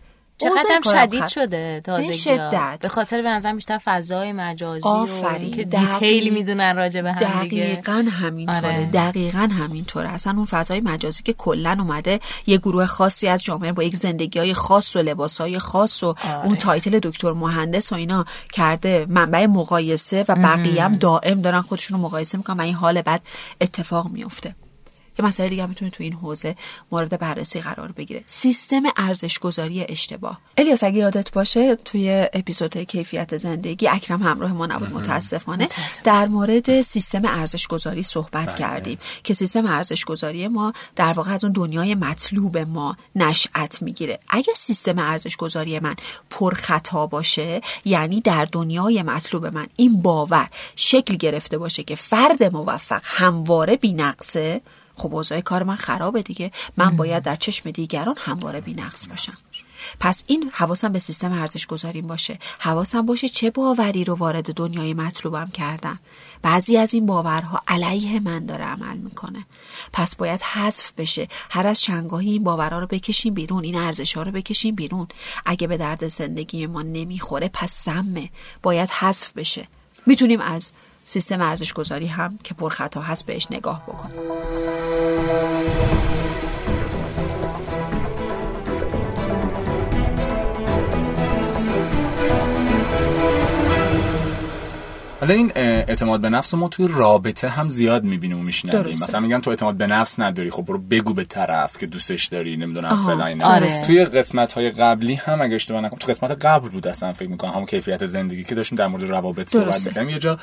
چقدر 0.43 1.05
شدید 1.05 1.27
شده 1.27 1.81
تازگی 1.83 2.37
به 2.79 2.89
خاطر 2.89 3.21
به 3.21 3.29
نظر 3.29 3.53
بیشتر 3.53 3.77
فضای 3.77 4.33
مجازی 4.33 4.87
آفرین. 4.87 5.49
و 5.49 5.55
که 5.55 5.63
دیتیل 5.63 6.33
می‌دونن 6.33 6.75
راجع 6.75 7.01
به 7.01 7.11
هم 7.11 7.19
دقیقا 7.19 8.05
همینطوره. 8.11 8.57
آره. 8.57 8.85
دقیقا 8.85 9.49
همینطوره. 9.59 10.09
اصلا 10.09 10.33
اون 10.37 10.45
فضای 10.45 10.81
مجازی 10.81 11.23
که 11.23 11.33
کلا 11.33 11.77
اومده 11.79 12.19
یه 12.47 12.57
گروه 12.57 12.85
خاصی 12.85 13.27
از 13.27 13.43
جامعه 13.43 13.71
با 13.71 13.83
یک 13.83 13.95
زندگی 13.95 14.39
های 14.39 14.53
خاص 14.53 14.95
و 14.95 14.99
لباس 14.99 15.41
های 15.41 15.59
خاص 15.59 16.03
و 16.03 16.07
آره. 16.07 16.45
اون 16.45 16.55
title 16.55 16.99
دکتر 16.99 17.31
مهندس 17.31 17.91
و 17.91 17.95
اینا 17.95 18.25
کرده. 18.53 19.05
منبع 19.09 19.45
مقایسه 19.45 20.25
و 20.27 20.35
بقیه 20.35 20.83
هم 20.83 20.95
دائم 20.95 21.41
دارن 21.41 21.61
خودشون 21.61 21.97
رو 21.97 22.03
مقایسه 22.05 22.37
می‌کنن 22.37 22.57
و 22.57 22.61
این 22.61 22.75
حال 22.75 23.01
بعد 23.01 23.21
اتفاق 23.61 24.09
میفته 24.11 24.55
یه 25.19 25.25
مسئله 25.25 25.49
دیگه 25.49 25.65
می‌تونه 25.65 25.91
تو 25.91 26.03
این 26.03 26.13
حوزه 26.13 26.55
مورد 26.91 27.19
بررسی 27.19 27.61
قرار 27.61 27.91
بگیره. 27.91 28.23
سیستم 28.25 28.81
ارزش 28.97 29.39
گذاری 29.39 29.85
اشتباه. 29.89 30.39
الیاس 30.57 30.83
اگه 30.83 30.97
یادت 30.97 31.31
باشه 31.31 31.75
توی 31.75 32.27
اپیزود 32.33 32.77
کیفیت 32.77 33.37
زندگی 33.37 33.87
اکرم 33.87 34.23
همراه 34.23 34.53
ما 34.53 34.65
نبود 34.65 34.89
متاسفانه 34.89 35.67
در 36.03 36.27
مورد 36.27 36.81
سیستم 36.81 37.25
ارزش 37.25 37.67
گذاری 37.67 38.03
صحبت 38.03 38.45
بله. 38.45 38.55
کردیم 38.55 38.97
که 39.23 39.33
سیستم 39.33 39.65
ارزش 39.65 40.05
گذاری 40.05 40.47
ما 40.47 40.73
در 40.95 41.13
واقع 41.13 41.33
از 41.33 41.43
اون 41.43 41.53
دنیای 41.53 41.95
مطلوب 41.95 42.57
ما 42.57 42.97
نشأت 43.15 43.81
می‌گیره. 43.81 44.19
اگه 44.29 44.53
سیستم 44.55 44.99
ارزش 44.99 45.35
گذاری 45.35 45.79
من 45.79 45.95
پر 46.29 46.53
خطا 46.53 47.07
باشه 47.07 47.61
یعنی 47.85 48.21
در 48.21 48.45
دنیای 48.45 49.03
مطلوب 49.03 49.45
من 49.45 49.67
این 49.75 50.01
باور 50.01 50.49
شکل 50.75 51.15
گرفته 51.15 51.57
باشه 51.57 51.83
که 51.83 51.95
فرد 51.95 52.43
موفق 52.55 53.01
همواره 53.03 53.75
بی‌نقصه 53.75 54.61
خب 54.95 55.15
اوضاع 55.15 55.41
کار 55.41 55.63
من 55.63 55.75
خرابه 55.75 56.21
دیگه. 56.21 56.51
من 56.77 56.95
باید 56.95 57.23
در 57.23 57.35
چشم 57.35 57.71
دیگران 57.71 58.15
همواره 58.19 58.61
بی 58.61 58.73
نقص 58.73 59.07
باشم. 59.07 59.33
پس 59.99 60.23
این 60.27 60.51
حواسم 60.53 60.91
به 60.91 60.99
سیستم 60.99 61.31
ارزش 61.31 61.65
گذاریم 61.65 62.07
باشه. 62.07 62.39
حواسم 62.59 63.05
باشه 63.05 63.29
چه 63.29 63.49
باوری 63.49 64.03
رو 64.03 64.15
وارد 64.15 64.53
دنیای 64.53 64.93
مطلوبم 64.93 65.49
کردم 65.53 65.99
بعضی 66.41 66.77
از 66.77 66.93
این 66.93 67.05
باورها 67.05 67.61
علیه 67.67 68.19
من 68.19 68.45
داره 68.45 68.63
عمل 68.63 68.97
می‌کنه. 68.97 69.45
پس 69.93 70.15
باید 70.15 70.41
حذف 70.41 70.91
بشه. 70.97 71.27
هر 71.49 71.67
از 71.67 71.81
چنگاهی 71.81 72.31
این 72.31 72.43
باورها 72.43 72.79
رو 72.79 72.87
بکشیم 72.87 73.33
بیرون. 73.33 73.63
این 73.63 73.75
ارزش 73.75 74.17
ها 74.17 74.23
رو 74.23 74.31
بکشیم 74.31 74.75
بیرون. 74.75 75.07
اگه 75.45 75.67
به 75.67 75.77
درد 75.77 76.07
زندگی 76.07 76.67
ما 76.67 76.81
نمی‌خوره 76.81 77.49
پس 77.53 77.71
سمه. 77.71 78.29
باید 78.61 78.89
حذف 78.89 79.33
بشه. 79.33 79.67
می‌تونیم 80.05 80.41
از 80.41 80.71
سیستم 81.03 81.41
ارزش 81.41 81.73
گذاری 81.73 82.07
هم 82.07 82.37
که 82.43 82.53
پرخطا 82.53 83.01
هست 83.01 83.25
بهش 83.25 83.47
نگاه 83.51 83.83
بکنیم 83.87 84.19
حالا 95.23 95.35
این 95.35 95.51
اعتماد 95.55 96.21
به 96.21 96.29
نفس 96.29 96.53
ما 96.53 96.67
توی 96.67 96.87
رابطه 96.87 97.49
هم 97.49 97.69
زیاد 97.69 98.03
می‌بینیم 98.03 98.39
و 98.39 98.43
میشنویم. 98.43 98.89
مثلا 98.89 99.19
میگن 99.19 99.41
تو 99.41 99.49
اعتماد 99.49 99.75
به 99.75 99.87
نفس 99.87 100.19
نداری 100.19 100.49
خب 100.49 100.65
برو 100.65 100.77
بگو 100.77 101.13
به 101.13 101.23
طرف 101.23 101.77
که 101.77 101.85
دوستش 101.85 102.25
داری 102.25 102.57
نمی‌دونم 102.57 103.03
فلان 103.05 103.41
آره. 103.41 103.81
توی 103.81 104.05
قسمت 104.05 104.53
های 104.53 104.71
قبلی 104.71 105.15
هم 105.15 105.41
اگه 105.41 105.55
اشتباه 105.55 105.81
نکنم 105.81 105.99
تو 105.99 106.07
قسمت 106.07 106.45
قبل 106.45 106.69
بود 106.69 106.87
اصلا 106.87 107.13
فکر 107.13 107.29
می‌کنم 107.29 107.51
همون 107.51 107.65
کیفیت 107.65 108.05
زندگی 108.05 108.43
که 108.43 108.55
داشتیم 108.55 108.77
در 108.77 108.87
مورد 108.87 109.03
روابط 109.03 109.49
صحبت 109.49 109.87
می‌کنیم 109.87 110.09
یه 110.09 110.19
جا 110.19 110.37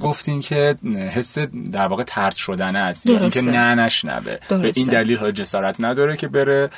گفتین 0.00 0.40
که 0.40 0.76
حس 1.14 1.38
در 1.72 1.86
واقع 1.86 2.02
ترد 2.02 2.34
شدن 2.34 2.76
است 2.76 3.06
یعنی 3.06 3.30
که 3.30 3.40
نه 3.42 3.74
نشنبه 3.74 4.38
به 4.48 4.72
این 4.76 4.86
دلیل 4.86 5.16
ها 5.16 5.30
جسارت 5.30 5.76
نداره 5.80 6.16
که 6.16 6.28
بره 6.28 6.70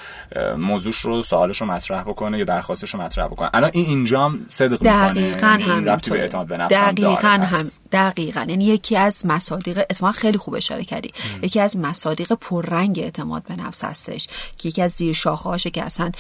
موضوعش 0.59 0.97
رو 0.97 1.23
سوالش 1.23 1.61
رو 1.61 1.67
مطرح 1.67 2.03
بکنه 2.03 2.39
یا 2.39 2.45
درخواستش 2.45 2.95
رو 2.95 3.01
مطرح 3.01 3.27
بکنه. 3.27 3.51
الان 3.55 3.71
این 3.75 3.87
اینجا 3.87 4.25
هم 4.25 4.41
صدق 4.49 4.83
می‌کنه. 4.83 5.37
هم 6.61 6.69
دقیقا 6.69 7.29
هم. 7.29 7.71
دقیقا. 7.93 8.47
یعنی 8.49 8.65
یکی 8.65 8.97
از 8.97 9.27
مصادیق 9.27 9.79
اتفاقا 9.79 10.13
خیلی 10.13 10.39
خوب 10.39 10.55
اشاره 10.55 10.85
کردی. 10.85 11.13
یکی 11.43 11.61
از 11.61 11.77
مصادیق 11.77 12.33
پررنگ 12.33 12.99
اعتماد 12.99 13.43
به 13.43 13.57
نفس 13.57 13.85
هستش. 13.85 14.27
که 14.59 14.69
یکی 14.69 14.83
از 14.83 14.93
زیر 14.93 15.13
شاخهاشه 15.13 15.71
که 15.71 15.85
اصلا 15.85 16.11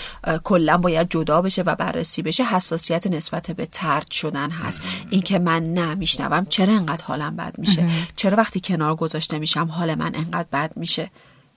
کلا 0.44 0.78
باید 0.78 1.10
جدا 1.10 1.42
بشه 1.42 1.62
و 1.62 1.74
بررسی 1.74 2.22
بشه 2.22 2.44
حساسیت 2.44 3.06
نسبت 3.06 3.50
به 3.50 3.66
ترد 3.66 4.10
شدن 4.10 4.50
هست. 4.50 4.80
اینکه 5.10 5.38
من 5.38 5.74
نمیشنوم 5.74 6.46
چرا 6.48 6.72
انقدر 6.72 7.04
حالم 7.04 7.36
بد 7.36 7.54
میشه؟ 7.58 7.90
چرا 8.16 8.36
وقتی 8.36 8.60
کنار 8.64 8.94
گذاشته 8.94 9.38
میشم 9.38 9.68
حال 9.70 9.94
من 9.94 10.14
انقدر 10.14 10.48
بد 10.52 10.72
میشه؟ 10.76 11.10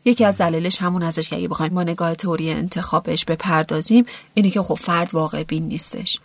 یکی 0.07 0.25
از 0.25 0.37
دلایلش 0.37 0.81
همون 0.81 1.03
هستش 1.03 1.29
که 1.29 1.35
اگه 1.35 1.47
بخوایم 1.47 1.73
ما 1.73 1.83
نگاه 1.83 2.15
تئوری 2.15 2.51
انتخابش 2.51 3.25
بپردازیم 3.25 4.05
اینه 4.33 4.49
که 4.49 4.61
خب 4.61 4.73
فرد 4.73 5.09
واقع 5.13 5.43
بین 5.43 5.67
نیستش. 5.67 6.19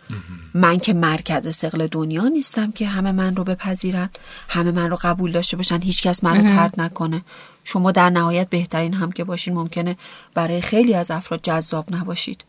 من 0.53 0.79
که 0.79 0.93
مرکز 0.93 1.55
سقل 1.55 1.87
دنیا 1.87 2.27
نیستم 2.27 2.71
که 2.71 2.87
همه 2.87 3.11
من 3.11 3.35
رو 3.35 3.43
بپذیرن 3.43 4.09
همه 4.49 4.71
من 4.71 4.89
رو 4.89 4.97
قبول 5.01 5.31
داشته 5.31 5.57
باشن 5.57 5.81
هیچکس 5.81 6.23
من 6.23 6.37
رو 6.37 6.47
ترد 6.47 6.81
نکنه. 6.81 7.21
شما 7.63 7.91
در 7.91 8.09
نهایت 8.09 8.49
بهترین 8.49 8.93
هم 8.93 9.11
که 9.11 9.23
باشین 9.23 9.53
ممکنه 9.53 9.97
برای 10.33 10.61
خیلی 10.61 10.93
از 10.93 11.11
افراد 11.11 11.39
جذاب 11.43 11.95
نباشید. 11.95 12.43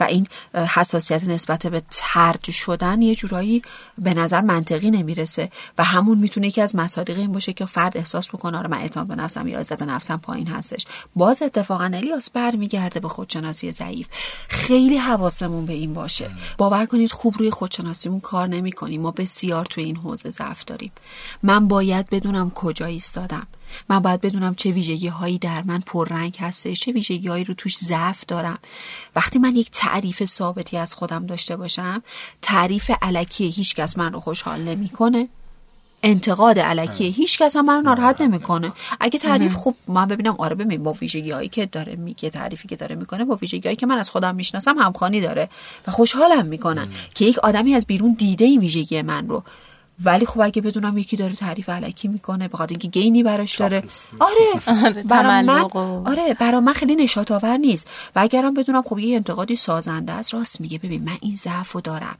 و 0.00 0.04
این 0.04 0.26
حساسیت 0.54 1.24
نسبت 1.24 1.66
به 1.66 1.82
ترد 1.90 2.50
شدن 2.50 3.02
یه 3.02 3.14
جورایی 3.14 3.62
به 3.98 4.14
نظر 4.14 4.40
منطقی 4.40 4.90
نمی‌رسه 4.90 5.50
و 5.78 5.84
همون 5.84 6.18
می‌تونه 6.18 6.50
که 6.50 6.62
از 6.62 6.76
مصادیق 6.76 7.18
این 7.18 7.32
باشه 7.32 7.52
که 7.52 7.66
فرد 7.66 7.96
احساس 7.96 8.28
بکنه 8.28 8.58
آره 8.58 8.68
من 8.68 8.78
اعتماد 8.78 9.06
به 9.06 9.14
نفسم 9.14 9.46
یا 9.46 9.58
عزت 9.58 9.82
نفسم 9.82 10.16
پایین 10.16 10.46
هستش. 10.46 10.86
باز 11.16 11.42
اتفاقا 11.42 11.84
الیاس 11.84 12.30
برمیگرده 12.30 13.00
به 13.00 13.08
خودشناسی 13.08 13.72
ضعیف. 13.72 14.06
خیلی 14.48 14.96
حواسمون 14.96 15.66
به 15.66 15.72
این 15.72 15.94
باشه. 15.94 16.30
باور 16.58 16.86
کنید 16.86 17.12
خوب 17.12 17.38
روی 17.38 17.50
خودشناسیمون 17.50 18.20
کار 18.20 18.48
نمی‌کنیم. 18.48 19.00
ما 19.00 19.10
بسیار 19.10 19.64
توی 19.64 19.84
این 19.84 19.96
حوزه 19.96 20.30
ضعف 20.30 20.64
داریم. 20.64 20.92
من 21.42 21.68
باید 21.68 22.10
بدونم 22.10 22.50
کجا 22.50 22.86
ایستادم. 22.86 23.46
من 23.88 23.98
باید 23.98 24.20
بدونم 24.20 24.54
چه 24.54 24.70
ویژگی 24.70 25.08
هایی 25.08 25.38
در 25.38 25.62
من 25.62 25.80
پررنگ 25.86 26.36
هسته 26.40 26.76
چه 26.76 26.92
ویژگی 26.92 27.28
هایی 27.28 27.44
رو 27.44 27.54
توش 27.54 27.76
ضعف 27.76 28.24
دارم. 28.28 28.58
وقتی 29.16 29.38
من 29.38 29.56
یک 29.56 29.70
تعریف 29.72 30.24
ثابتی 30.24 30.76
از 30.76 30.94
خودم 30.94 31.26
داشته 31.26 31.56
باشم 31.56 32.02
تعریف 32.42 32.90
علکی 33.02 33.50
هیچ 33.50 33.74
کس 33.74 33.98
من 33.98 34.12
رو 34.12 34.20
خوشحال 34.20 34.60
نمی‌کنه. 34.60 35.28
انتقاد 36.02 36.58
علکی 36.58 37.10
هیچ 37.10 37.38
کس 37.38 37.56
هم 37.56 37.64
من 37.64 37.82
ناراحت 37.82 38.20
نمی‌کنه. 38.20 38.72
اگه 39.00 39.18
تعریف 39.18 39.54
خوب 39.54 39.76
من 39.88 40.06
ببینم 40.06 40.34
آره 40.38 40.54
ببین 40.54 40.82
با 40.82 40.92
ویژگی 40.92 41.30
هایی 41.30 41.48
که 41.48 41.66
داره 41.66 41.96
میگه 41.96 42.30
تعریفی 42.30 42.68
که 42.68 42.76
داره 42.76 42.96
می‌کنه 42.96 43.24
با 43.24 43.34
ویژگی 43.34 43.68
هایی 43.68 43.76
که 43.76 43.86
من 43.86 43.98
از 43.98 44.10
خودم 44.10 44.34
می‌شناسم 44.34 44.78
همخوانی 44.78 45.20
داره 45.20 45.48
و 45.86 45.90
خوشحالم 45.90 46.46
می‌کنن 46.46 46.88
که 47.14 47.24
یک 47.24 47.38
آدمی 47.38 47.74
از 47.74 47.86
بیرون 47.86 48.12
دیده 48.12 48.44
این 48.44 48.60
ویژگی 48.60 49.02
من 49.02 49.28
رو. 49.28 49.42
ولی 50.04 50.26
خب 50.26 50.40
اگه 50.40 50.62
بدونم 50.62 50.98
یکی 50.98 51.16
داره 51.16 51.34
تعریف 51.34 51.68
علکی 51.68 52.08
می‌کنه 52.08 52.48
بخاطر 52.48 52.72
اینکه 52.72 52.88
گینی 52.88 53.22
براش 53.22 53.56
داره. 53.56 53.82
آره, 54.20 54.62
آره، 54.84 55.02
برای 55.02 55.42
من 55.42 55.60
آره 56.06 56.34
برای 56.40 56.60
من 56.60 56.72
خیلی 56.72 56.96
نشاط 56.96 57.30
آور 57.30 57.56
نیست. 57.56 57.88
و 58.16 58.20
اگرم 58.20 58.54
بدونم 58.54 58.82
خب 58.82 58.98
یه 58.98 59.16
انتقادی 59.16 59.56
سازنده 59.56 60.12
است 60.12 60.34
راست 60.34 60.60
میگه. 60.60 60.78
ببین 60.78 61.04
من 61.04 61.18
این 61.20 61.36
ضعفو 61.36 61.80
دارم. 61.80 62.16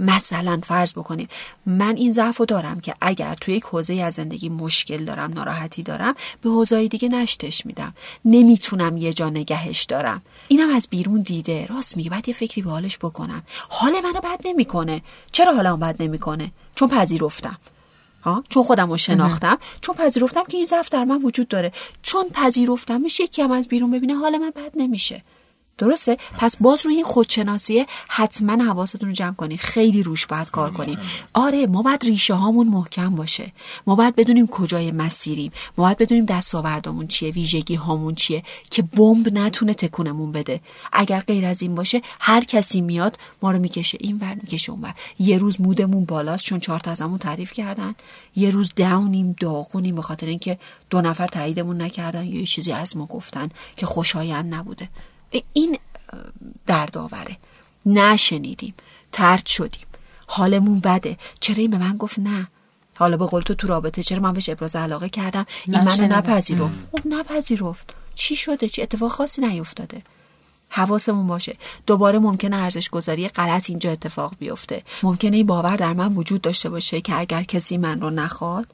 مثلا 0.00 0.60
فرض 0.62 0.92
بکنید 0.92 1.30
من 1.66 1.96
این 1.96 2.12
ضعفو 2.12 2.44
دارم 2.44 2.80
که 2.80 2.94
اگر 3.00 3.34
توی 3.34 3.54
یک 3.54 3.64
حوزه 3.64 3.94
از 3.94 4.14
زندگی 4.14 4.48
مشکل 4.48 5.04
دارم 5.04 5.32
ناراحتی 5.32 5.82
دارم 5.82 6.14
به 6.40 6.50
حوزه 6.50 6.88
دیگه 6.88 7.08
نشتش 7.08 7.66
میدم. 7.66 7.94
نمی‌تونم 8.24 8.96
یه 8.96 9.12
جا 9.12 9.30
نگهش 9.30 9.82
دارم. 9.82 10.22
اینم 10.48 10.74
از 10.74 10.88
بیرون 10.90 11.20
دیده. 11.20 11.66
راست 11.66 11.96
میگه. 11.96 12.10
بعد 12.10 12.28
یه 12.28 12.34
فکری 12.34 12.62
به 12.62 12.70
حالش 12.70 12.98
بکنم. 12.98 13.42
حال 13.68 13.92
منو 13.92 14.20
بد 14.20 14.40
نمی‌کنه. 14.44 15.02
چرا 15.32 15.54
حالم 15.54 15.80
بد 15.80 16.02
نمی‌کنه؟ 16.02 16.52
چون 16.74 16.88
پذیرفتم. 16.88 17.58
ها؟ 18.22 18.44
چون 18.48 18.62
خودم 18.62 18.90
رو 18.90 18.96
شناختم. 18.96 19.58
چون 19.80 19.94
پذیرفتم 19.94 20.44
که 20.44 20.56
این 20.56 20.66
ضعف 20.66 20.88
در 20.88 21.04
من 21.04 21.22
وجود 21.22 21.48
داره. 21.48 21.72
چون 22.02 22.24
پذیرفتمش 22.28 23.20
یکی 23.20 23.42
هم 23.42 23.50
از 23.50 23.68
بیرون 23.68 23.90
ببینه 23.90 24.14
حال 24.14 24.38
من 24.38 24.50
بد 24.50 24.72
نمیشه. 24.74 25.22
درسته؟ 25.82 26.16
پس 26.38 26.56
باز 26.56 26.86
روی 26.86 26.94
این 26.94 27.04
خودشناسیه 27.04 27.86
حتما 28.08 28.64
حواستون 28.64 29.08
رو 29.08 29.14
جمع 29.14 29.34
کنید 29.34 29.60
خیلی 29.60 30.02
روش 30.02 30.26
باید 30.26 30.50
کار 30.50 30.70
کنیم 30.72 30.98
آره 31.34 31.66
ما 31.66 31.82
باید 31.82 32.04
ریشه 32.04 32.34
هامون 32.34 32.68
محکم 32.68 33.10
باشه. 33.10 33.52
ما 33.86 33.96
باید 33.96 34.16
بدونیم 34.16 34.46
کجای 34.46 34.90
مسیریم. 34.90 35.52
ما 35.78 35.84
باید 35.84 35.98
بدونیم 35.98 36.24
دستاوردامون 36.24 37.06
چیه 37.06 37.30
ویژگی 37.30 37.74
هامون 37.74 38.14
چیه 38.14 38.42
که 38.70 38.82
بمب 38.82 39.38
نتونه 39.38 39.74
تکونمون 39.74 40.32
بده. 40.32 40.60
اگر 40.92 41.20
غیر 41.20 41.46
از 41.46 41.62
این 41.62 41.74
باشه 41.74 42.00
هر 42.20 42.44
کسی 42.44 42.80
میاد 42.80 43.18
ما 43.42 43.52
رو 43.52 43.58
می‌کشه 43.58 43.98
این 44.00 44.18
ور 44.20 44.34
می‌کشه 44.34 44.72
اون 44.72 44.80
ور. 44.82 44.94
یه 45.18 45.38
روز 45.38 45.60
مودمون 45.60 46.04
بالاست 46.04 46.44
چون 46.44 46.60
چهار 46.60 46.80
تا 46.80 46.90
ازمون 46.90 47.18
تعریف 47.18 47.52
کردن. 47.52 47.94
یه 48.36 48.50
روز 48.50 48.72
داونیم 48.76 49.36
داغونیم 49.40 49.94
به 49.94 50.02
خاطر 50.02 50.26
اینکه 50.26 50.58
دو 50.90 51.00
نفر 51.00 51.26
تاییدمون 51.26 51.82
نکردن 51.82 52.26
یا 52.26 52.40
یه 52.40 52.46
چیزی 52.46 52.72
از 52.72 52.96
ما 52.96 53.06
گفتن 53.06 53.48
که 53.76 53.86
خوشایند 53.86 54.54
نبوده. 54.54 54.88
این 55.52 55.78
دردآوره. 56.66 57.36
نشنیدیم. 57.86 58.74
ترد 59.12 59.46
شدیم. 59.46 59.86
حالمون 60.26 60.80
بده. 60.80 61.18
چرا 61.40 61.56
این 61.56 61.70
به 61.70 61.78
من 61.78 61.96
گفت 61.96 62.18
نه؟ 62.18 62.48
حالا 62.94 63.16
به 63.16 63.26
قول 63.26 63.42
تو 63.42 63.54
تو 63.54 63.66
رابطه 63.66 64.02
چرا 64.02 64.22
من 64.22 64.32
بهش 64.32 64.48
ابراز 64.48 64.76
علاقه 64.76 65.08
کردم؟ 65.08 65.46
این 65.66 65.80
منو 65.80 66.06
نپذیرفت. 66.06 66.78
خب 66.92 67.00
نپذیرفت. 67.04 67.94
چی 68.14 68.36
شده؟ 68.36 68.68
چی؟ 68.68 68.82
اتفاق 68.82 69.10
خاصی 69.10 69.42
نیفتاده. 69.42 70.02
حواسمون 70.68 71.26
باشه. 71.26 71.56
دوباره 71.86 72.18
ممکنه 72.18 72.56
ارزش 72.56 72.90
گذاری 72.90 73.28
غلط 73.28 73.70
اینجا 73.70 73.90
اتفاق 73.90 74.34
بیفته. 74.38 74.82
ممکنه 75.02 75.36
این 75.36 75.46
باور 75.46 75.76
در 75.76 75.92
من 75.92 76.14
وجود 76.14 76.40
داشته 76.40 76.68
باشه 76.68 77.00
که 77.00 77.18
اگر 77.18 77.42
کسی 77.42 77.76
من 77.76 78.00
رو 78.00 78.10
نخواد 78.10 78.66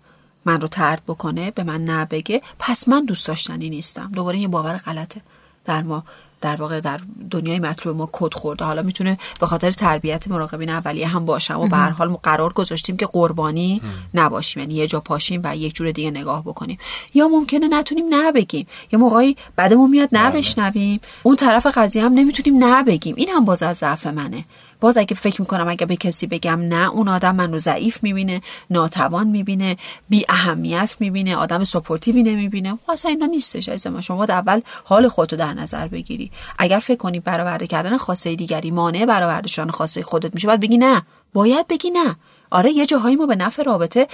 من 0.45 0.61
رو 0.61 0.69
ترد 0.69 1.03
بکنه 1.07 1.51
به 1.51 1.63
من 1.63 1.81
نبگه 1.81 2.43
پس 2.59 2.89
من 2.89 3.05
دوست 3.05 3.27
داشتنی 3.27 3.71
نیستم. 3.71 4.11
دوباره 4.15 4.39
یه 4.39 4.49
باور 4.49 4.77
غلطه. 4.77 5.21
در 5.65 5.83
ما 5.83 6.05
در 6.41 6.57
واقع 6.57 6.81
در 6.81 7.01
دنیای 7.31 7.59
مطلوب 7.59 7.97
ما 7.97 8.09
کد 8.13 8.35
خورده. 8.35 8.65
حالا 8.65 8.83
می‌تونه 8.83 9.19
به 9.41 9.47
خاطر 9.47 9.71
تربیت 9.71 10.29
مراقبین 10.29 10.71
اولیه 10.71 11.07
هم 11.07 11.25
باشم 11.25 11.61
و 11.61 11.67
به 11.69 11.77
هر 11.77 11.91
حال 11.91 12.09
قرار 12.09 12.53
گذاشتیم 12.53 12.97
که 12.97 13.07
قربانی 13.07 13.83
نباشیم. 14.15 14.61
یعنی 14.63 14.75
یه 14.75 14.87
جا 14.87 15.01
پاشیم 15.01 15.41
و 15.45 15.57
یک 15.57 15.75
جور 15.75 15.91
دیگه 15.91 16.11
نگاه 16.11 16.45
بکنیم. 16.45 16.79
یا 17.15 17.29
ممکنه 17.29 17.69
نتونیم 17.69 18.05
نبگیم. 18.11 18.67
یه 18.93 18.99
موقعی 18.99 19.37
بعدمون 19.57 19.91
میاد 19.91 20.09
نبشنویم. 20.13 21.01
اون 21.23 21.37
طرف 21.37 21.67
قضیه 21.67 22.05
هم 22.05 22.13
نمی‌تونیم 22.13 22.65
نبگیم. 22.65 23.15
این 23.19 23.29
هم 23.29 23.45
باز 23.45 23.63
از 23.63 23.77
ضعف 23.77 24.07
منه. 24.07 24.45
باز 24.81 24.97
اگه 24.99 25.15
فکر 25.15 25.41
می‌کنم 25.41 25.69
اگه 25.69 25.87
به 25.87 25.97
کسی 25.97 26.27
بگم 26.27 26.61
نه 26.61 26.91
اون 26.91 27.09
آدم 27.09 27.35
من 27.35 27.53
رو 27.53 27.59
ضعیف 27.59 28.03
می‌بینه 28.03 28.41
ناتوان 28.71 29.27
می‌بینه 29.27 29.77
بی 30.09 30.25
اهمیت 30.29 30.97
می‌بینه 31.01 31.37
آدم 31.37 31.65
سپورتیوی 31.65 32.23
نمی‌بینه. 32.23 32.79
خب 32.87 33.07
اینا 33.07 33.27
نیستش 33.27 33.69
از 33.69 33.87
ما 33.87 34.01
شما 34.01 34.25
اول 34.25 34.61
حال 34.85 35.09
خودتو 35.09 35.37
در 35.37 35.55
نظر 35.55 35.89
بگیری. 35.89 36.31
اگر 36.59 36.79
فکر 36.79 36.99
کنی 36.99 37.21
برآورده 37.21 37.67
کردن 37.67 37.97
خواسته 37.97 38.35
دیگری 38.35 38.71
مانع 38.71 39.07
برآورده 39.07 39.49
شدن 39.49 39.71
خواسته 39.71 40.03
خودت 40.03 40.35
میشه 40.35 40.47
باید 40.47 40.61
بگی 40.61 40.79
نه. 40.79 41.03
باید 41.33 41.69
بگی 41.69 41.91
نه. 41.91 42.17
آره 42.51 42.71
یه 42.71 42.87
جاهایی 42.87 43.17
ما 43.17 43.27
به 43.27 43.37
نفع 43.37 43.63
رابطه 43.63 44.09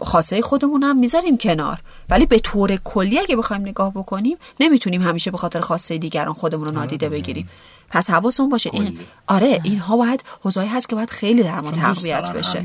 خواسته 0.00 0.42
خودمون 0.42 0.82
هم 0.82 0.98
می‌ذاریم 0.98 1.38
کنار. 1.38 1.78
ولی 2.10 2.26
به 2.26 2.38
طور 2.38 2.76
کلی 2.76 3.18
اگه 3.18 3.36
بخوایم 3.36 3.62
نگاه 3.62 3.90
بکنیم 3.90 4.36
نمی‌تونیم 4.60 5.02
همیشه 5.02 5.30
به 5.30 5.38
خاطر 5.38 5.60
خواسته 5.60 5.98
دیگران 5.98 6.34
خودمون 6.34 6.64
رو 6.64 6.72
نادیده 6.72 7.08
بگیریم. 7.08 7.48
پس 7.90 8.10
حواسمون 8.10 8.48
باشه. 8.48 8.70
این 8.72 8.98
آره 9.26 9.60
اینها 9.62 9.96
باید 9.96 10.24
حوزه‌ای 10.42 10.68
هست 10.68 10.88
که 10.88 10.94
باید 10.94 11.10
خیلی 11.10 11.42
در 11.42 11.60
ما 11.60 11.70
تقویت 11.70 12.32
بشه. 12.32 12.58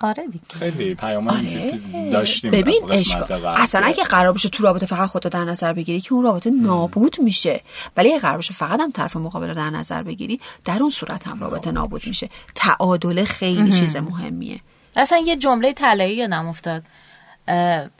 آره 0.00 0.26
دیگه. 0.26 0.44
خیلی 0.58 0.94
پیام 0.94 1.28
آره. 1.28 1.80
داشتیم 2.12 2.50
ببین 2.50 2.82
اصلا 3.44 3.86
اگه 3.86 4.04
قرار 4.04 4.32
باشه 4.32 4.48
تو 4.48 4.62
رابطه 4.62 4.86
فقط 4.86 5.08
خودت 5.08 5.28
در 5.28 5.44
نظر 5.44 5.72
بگیری 5.72 6.00
که 6.00 6.12
اون 6.12 6.24
رابطه 6.24 6.50
نابود 6.50 7.16
میشه. 7.20 7.60
ولی 7.96 8.08
اگه 8.08 8.18
قرار 8.18 8.36
باشه 8.36 8.54
فقط 8.54 8.80
هم 8.80 8.90
طرف 8.90 9.16
مقابل 9.16 9.48
رو 9.48 9.54
در 9.54 9.70
نظر 9.70 10.02
بگیری 10.02 10.40
در 10.64 10.78
اون 10.80 10.90
صورت 10.90 11.28
هم 11.28 11.40
رابطه 11.40 11.70
نابود 11.70 12.06
میشه. 12.06 12.30
تعادل 12.54 13.24
خیلی 13.24 13.72
چیز 13.72 13.96
مهمیه. 14.10 14.60
اصلا 14.96 15.18
یه 15.18 15.36
جمله 15.36 15.72
طلایی 15.72 16.16
یادم 16.16 16.46
افتاد. 16.46 16.82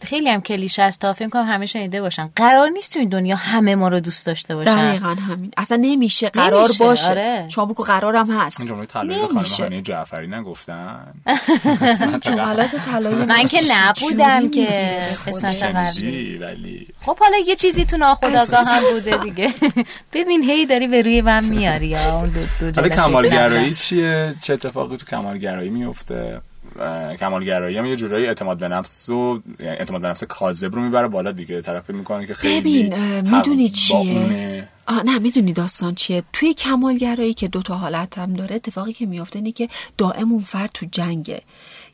خیلی 0.02 0.28
هم 0.28 0.40
کلیشه 0.40 0.82
است 0.82 1.00
تا 1.00 1.12
فکر 1.12 1.28
کنم 1.28 1.46
همه 1.46 1.66
شنیده 1.66 2.00
باشن. 2.00 2.30
قرار 2.36 2.68
نیست 2.68 2.92
تو 2.92 2.98
این 2.98 3.08
دنیا 3.08 3.36
همه 3.36 3.74
ما 3.74 3.88
رو 3.88 4.00
دوست 4.00 4.26
داشته 4.26 4.54
باشن. 4.54 4.88
دقیقا 4.88 5.08
همین. 5.08 5.50
اصلا 5.56 5.78
نمیشه. 5.80 6.28
قرار 6.28 6.64
نمیشه. 6.64 6.84
باشه. 6.84 7.10
آره. 7.10 7.48
شما 7.48 7.66
بگو 7.66 7.82
قرارم 7.82 8.30
هست. 8.30 8.60
این 8.60 8.68
جمله 8.68 8.86
طلایی 8.86 9.20
خانم 9.20 9.80
جعفری 9.80 10.26
نگفتن؟ 10.26 11.14
جملات 12.20 12.76
طلایی 12.76 13.16
من 13.16 13.46
که 13.46 13.60
نبودم 13.70 14.50
که 14.50 14.68
قسمت 15.26 16.02
ولی 16.40 16.86
خب 17.00 17.18
حالا 17.18 17.38
یه 17.46 17.56
چیزی 17.56 17.84
تو 17.84 17.96
ناخودآگاه 17.96 18.68
هم 18.68 18.82
بوده 18.92 19.16
دیگه. 19.16 19.54
ببین 20.14 20.42
هی 20.42 20.66
داری 20.66 20.88
به 20.88 21.02
روی 21.02 21.20
من 21.20 21.44
میاری 21.44 21.86
یا 21.86 22.18
اون 22.18 22.32
دو, 22.60 22.70
دو 22.70 22.88
کمالگرایی 22.88 23.74
چیه؟ 23.74 24.34
چه 24.42 24.54
اتفاقی 24.54 24.96
تو 24.96 25.06
کمالگرایی 25.06 25.70
میفته 25.70 26.40
کمالگرایی 27.20 27.78
هم 27.78 27.86
یه 27.86 27.96
جورایی 27.96 28.26
اعتماد 28.26 28.58
به 28.58 28.68
نفس 28.68 29.08
و 29.08 29.42
اعتماد 29.58 30.00
به 30.00 30.08
نفس 30.08 30.24
کاذب 30.24 30.74
رو 30.74 30.82
می‌بره. 30.82 31.08
بالا 31.08 31.32
دیگه 31.32 31.62
طرف 31.62 31.90
می‌کنه 31.90 32.26
که 32.26 32.34
خیلی 32.34 32.60
ببین 32.60 32.94
می‌دونی 33.20 33.68
چیه؟ 33.68 34.68
آه 34.88 35.02
نه 35.02 35.18
می‌دونی 35.18 35.52
داستان 35.52 35.94
چیه؟ 35.94 36.22
توی 36.32 36.54
کمالگرایی 36.54 37.34
که 37.34 37.48
دوتا 37.48 37.74
حالت 37.74 38.18
هم 38.18 38.34
داره 38.34 38.56
اتفاقی 38.56 38.92
که 38.92 39.06
میفته 39.06 39.38
اینه 39.38 39.52
که 39.52 39.68
دائم 39.98 40.32
اون 40.32 40.40
فرد 40.40 40.70
تو 40.74 40.86
جنگه. 40.92 41.42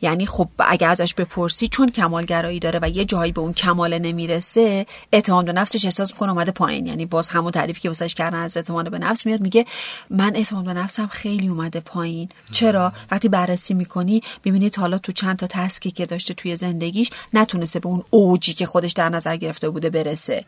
یعنی 0.03 0.27
خب 0.27 0.49
اگه 0.59 0.87
ازش 0.87 1.15
بپرسی 1.15 1.69
چون 1.69 1.91
کمالگرایی 1.91 2.59
داره 2.59 2.79
و 2.83 2.89
یه 2.89 3.05
جایی 3.05 3.33
به 3.33 3.41
اون 3.41 3.53
کمال 3.53 3.99
نمی‌رسه 3.99 4.87
اعتماد 5.13 5.45
به 5.45 5.53
نفسش 5.53 5.85
احساس 5.85 6.13
می‌کنه 6.13 6.31
اومده 6.31 6.51
پایین. 6.51 6.87
یعنی 6.87 7.07
باز 7.07 7.29
همون 7.29 7.51
تعریفی 7.51 7.81
که 7.81 7.89
واسش 7.89 8.15
کردن 8.15 8.39
از 8.39 8.57
اعتماد 8.57 8.91
به 8.91 8.99
نفس 8.99 9.27
میاد 9.27 9.41
میگه 9.41 9.65
من 10.11 10.37
اعتماد 10.37 10.65
به 10.65 10.75
نفسم 10.75 11.07
خیلی 11.07 11.49
اومده 11.49 11.81
پایین. 11.81 12.29
چرا؟ 12.53 12.93
وقتی 13.11 13.29
بررسی 13.29 13.75
می‌کنی 13.75 14.23
می‌بینی 14.45 14.71
تا 14.71 14.81
حالا 14.81 14.99
تو 14.99 15.13
چند 15.13 15.37
تا 15.37 15.47
تسکی 15.47 15.91
که 15.91 16.07
داشته 16.07 16.35
توی 16.35 16.57
زندگیش 16.57 17.11
نتونسته 17.33 17.81
به 17.81 17.89
اون 17.89 18.05
اوجی 18.11 18.55
که 18.55 18.67
خودش 18.67 18.93
در 18.93 19.09
نظر 19.09 19.37
گرفته 19.37 19.71
بوده 19.71 19.91
برسه. 19.91 20.45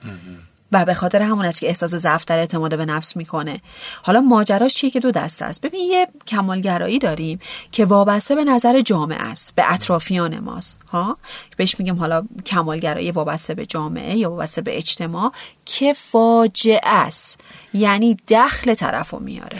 و 0.72 0.84
به 0.84 0.94
خاطر 0.94 1.22
همون 1.22 1.44
است 1.44 1.60
که 1.60 1.68
احساس 1.68 1.94
ضعف 1.94 2.24
در 2.24 2.38
اعتماد 2.38 2.76
به 2.76 2.84
نفس 2.84 3.16
می‌کنه. 3.16 3.60
حالا 4.02 4.20
ماجراش 4.20 4.74
چیه 4.74 4.90
که 4.90 5.00
دو 5.00 5.10
دسته 5.10 5.44
است؟ 5.44 5.60
ببین 5.60 5.90
یه 5.90 6.06
کمالگرایی 6.26 6.98
داریم 6.98 7.38
که 7.72 7.84
وابسته 7.84 8.34
به 8.34 8.44
نظر 8.44 8.80
جامعه 8.80 9.18
است 9.18 9.54
به 9.54 9.72
اطرافیان 9.72 10.38
ماست 10.38 10.78
ها؟ 10.88 11.18
بهش 11.56 11.78
میگیم 11.78 11.96
حالا 11.96 12.22
کمالگرایی 12.46 13.10
وابسته 13.10 13.54
به 13.54 13.66
جامعه 13.66 14.16
یا 14.16 14.30
وابسته 14.30 14.62
به 14.62 14.76
اجتماع 14.76 15.32
که 15.64 15.92
فاجعه 15.92 16.80
است. 16.84 17.40
یعنی 17.74 18.16
دخل 18.28 18.74
طرف 18.74 19.14
میاره. 19.14 19.58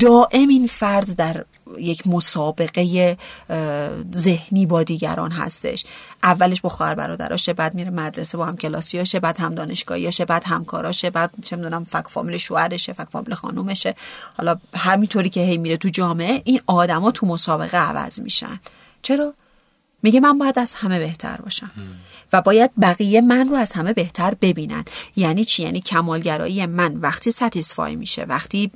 دائم 0.00 0.48
این 0.48 0.66
فرد 0.66 1.16
در 1.16 1.44
یک 1.78 2.06
مسابقه 2.06 3.16
ذهنی 4.14 4.66
با 4.66 4.82
دیگران 4.82 5.32
هستش. 5.32 5.84
اولش 6.22 6.60
با 6.60 6.68
خواهر 6.68 6.94
برادراشه 6.94 7.52
بعد 7.52 7.74
میره 7.74 7.90
مدرسه 7.90 8.38
با 8.38 8.46
هم 8.46 8.56
کلاسیاشه 8.56 9.20
بعد 9.20 9.40
هم 9.40 9.54
دانشگاهیاشه 9.54 10.24
بعد 10.24 10.42
همکاراشه 10.46 11.10
بعد 11.10 11.34
چه 11.44 11.56
می‌دونم 11.56 11.84
فک 11.84 12.04
فامیل 12.08 12.36
شوهرشه 12.36 12.92
فک 12.92 13.06
فامیل 13.10 13.34
خانومشه. 13.34 13.94
حالا 14.36 14.56
همینطوری 14.74 15.28
که 15.28 15.40
هی 15.40 15.58
میره 15.58 15.76
تو 15.76 15.88
جامعه 15.88 16.42
این 16.44 16.60
آدما 16.66 17.10
تو 17.10 17.26
مسابقه 17.26 17.76
عوض 17.76 18.20
میشن. 18.20 18.60
چرا؟ 19.02 19.34
میگه 20.06 20.20
من 20.20 20.38
باید 20.38 20.58
از 20.58 20.74
همه 20.74 20.98
بهتر 20.98 21.36
باشم. 21.36 21.70
و 22.32 22.42
باید 22.42 22.70
بقیه 22.80 23.20
من 23.20 23.48
رو 23.48 23.56
از 23.56 23.72
همه 23.72 23.92
بهتر 23.92 24.34
ببینن. 24.34 24.84
یعنی 25.16 25.44
چی؟ 25.44 25.62
یعنی 25.62 25.80
کمالگرایی 25.80 26.66
من 26.66 26.96
وقتی 26.96 27.30
ستیسفای 27.30 27.96
میشه 27.96 28.24
وقتی 28.24 28.70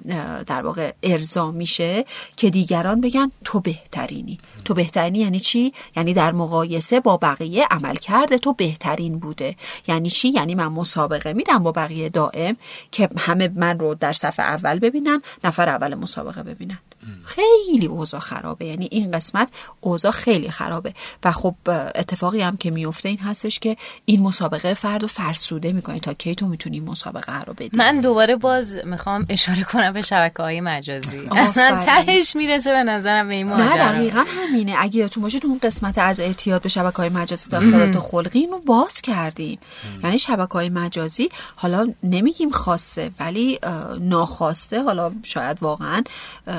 در 0.46 0.62
واقع 0.62 0.92
ارضا 1.02 1.50
میشه 1.50 2.04
که 2.36 2.50
دیگران 2.50 3.00
بگن 3.00 3.30
تو 3.44 3.60
بهترینی. 3.60 4.38
تو 4.64 4.74
بهترینی 4.74 5.18
یعنی 5.18 5.40
چی؟ 5.40 5.72
یعنی 5.96 6.14
در 6.14 6.32
مقایسه 6.32 7.00
با 7.00 7.16
بقیه 7.16 7.66
عمل 7.70 7.94
کرده 7.94 8.38
تو 8.38 8.52
بهترین 8.52 9.18
بوده. 9.18 9.56
یعنی 9.88 10.10
چی؟ 10.10 10.28
یعنی 10.28 10.54
من 10.54 10.68
مسابقه 10.68 11.32
میدم 11.32 11.58
با 11.62 11.72
بقیه 11.72 12.08
دائم 12.08 12.56
که 12.90 13.08
همه 13.18 13.50
من 13.54 13.78
رو 13.78 13.94
در 13.94 14.12
صفحه 14.12 14.46
اول 14.46 14.78
ببینن 14.78 15.22
نفر 15.44 15.68
اول 15.68 15.94
مسابقه 15.94 16.42
ببینن. 16.42 16.78
خیلی 17.24 17.86
اوضاع 17.86 18.20
خرابه. 18.20 18.66
یعنی 18.66 18.88
این 18.90 19.10
قسمت 19.10 19.48
اوضاع 19.80 20.12
خیلی 20.12 20.50
خرابه. 20.50 20.94
و 21.24 21.32
خب 21.32 21.54
اتفاقی 21.94 22.40
هم 22.40 22.56
که 22.56 22.70
میفته 22.70 23.08
این 23.08 23.18
هستش 23.18 23.58
که 23.58 23.76
این 24.04 24.22
مسابقه 24.22 24.74
فرد 24.74 25.04
و 25.04 25.06
فرسوده 25.06 25.72
می‌کنه 25.72 26.00
تا 26.00 26.14
کی 26.14 26.34
تو 26.34 26.46
می‌تونی 26.46 26.80
مسابقه 26.80 27.40
رو 27.40 27.52
بدی. 27.52 27.70
من 27.72 28.00
دوباره 28.00 28.36
باز 28.36 28.76
می‌خوام 28.84 29.26
اشاره 29.28 29.64
کنم 29.64 29.92
به 29.92 30.02
شبکه 30.02 30.42
های 30.42 30.60
مجازی. 30.60 31.28
اصلا 31.30 31.82
تهش 31.84 32.36
می‌رسه 32.36 32.72
به 32.72 32.82
نظرم 32.82 33.28
به 33.28 33.34
این 33.34 33.48
نه 33.48 33.76
دقیقا 33.76 34.24
همینه. 34.28 34.74
اگه 34.78 34.96
یادتون 34.96 35.22
باشه 35.22 35.38
تو 35.38 35.48
اون 35.48 35.58
قسمت 35.62 35.98
از 35.98 36.20
اعتیاد 36.20 36.62
به 36.62 36.68
شبکه 36.68 36.96
های 36.96 37.08
مجازی 37.08 37.48
داخل 37.48 37.98
خلقی 37.98 38.46
رو 38.46 38.58
باز 38.58 39.00
کردیم. 39.00 39.58
یعنی 40.04 40.18
شبکه 40.18 40.52
های 40.52 40.68
مجازی 40.68 41.28
حالا 41.56 41.92
نمیگیم 42.02 42.50
خاصه 42.50 43.10
ولی 43.20 43.58
ناخواسته 44.00 44.82
حالا 44.82 45.12
شاید 45.22 45.62
واقعا 45.62 46.02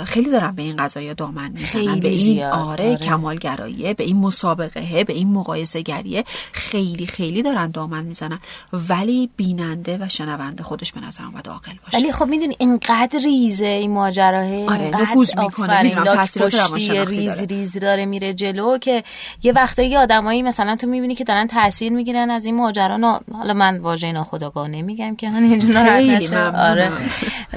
خیلی 0.05 0.30
دارن 0.31 0.51
به 0.51 0.61
این 0.61 0.75
قضايا 0.75 1.13
دامن 1.13 1.51
می‌زنن 1.51 1.99
به 1.99 2.07
این 2.07 2.43
آره, 2.43 2.85
آره. 2.89 2.95
کمالگراییه 2.95 3.93
به 3.93 4.03
این 4.03 4.17
مسابقه 4.17 5.03
به 5.03 5.13
این 5.13 5.33
مقایسه 5.33 5.81
گریه 5.81 6.23
خیلی 6.51 7.05
خیلی 7.05 7.41
دارن 7.41 7.71
دامن 7.71 8.03
می‌زنن. 8.03 8.39
ولی 8.73 9.29
بیننده 9.37 9.97
و 10.01 10.07
شنونده 10.07 10.63
خودش 10.63 10.91
به 10.91 10.99
نظرم 10.99 11.31
باید 11.31 11.49
عاقل 11.49 11.71
باشه. 11.85 11.97
ولی 11.97 12.11
خب 12.11 12.25
می‌دونی 12.25 12.55
اینقدر 12.59 13.19
ریزه 13.23 13.65
این 13.65 13.91
ماجراه 13.91 14.65
آره 14.65 14.89
نفوذ 15.01 15.37
می‌کنه. 15.37 15.81
می‌دونم 15.83 16.05
تاثیرات 16.05 16.73
ریز 16.75 16.87
داره. 16.87 17.45
ریز 17.45 17.77
داره 17.77 18.05
میره 18.05 18.33
جلو 18.33 18.77
که 18.77 19.03
یه 19.43 19.51
وقتایی 19.51 19.97
آدمایی 19.97 20.41
مثلا 20.41 20.75
تو 20.75 20.87
می‌بینی 20.87 21.15
که 21.15 21.23
دارن 21.23 21.47
تاثیر 21.47 21.91
می‌گیرن 21.91 22.29
از 22.29 22.45
این 22.45 22.55
ماجرا. 22.55 23.21
حالا 23.33 23.53
من 23.53 23.77
واژه 23.77 24.11
ناخودآگاه 24.11 24.67
نمیگم 24.67 25.15
که 25.15 25.31
خیلی 25.31 26.35
آره. 26.35 26.91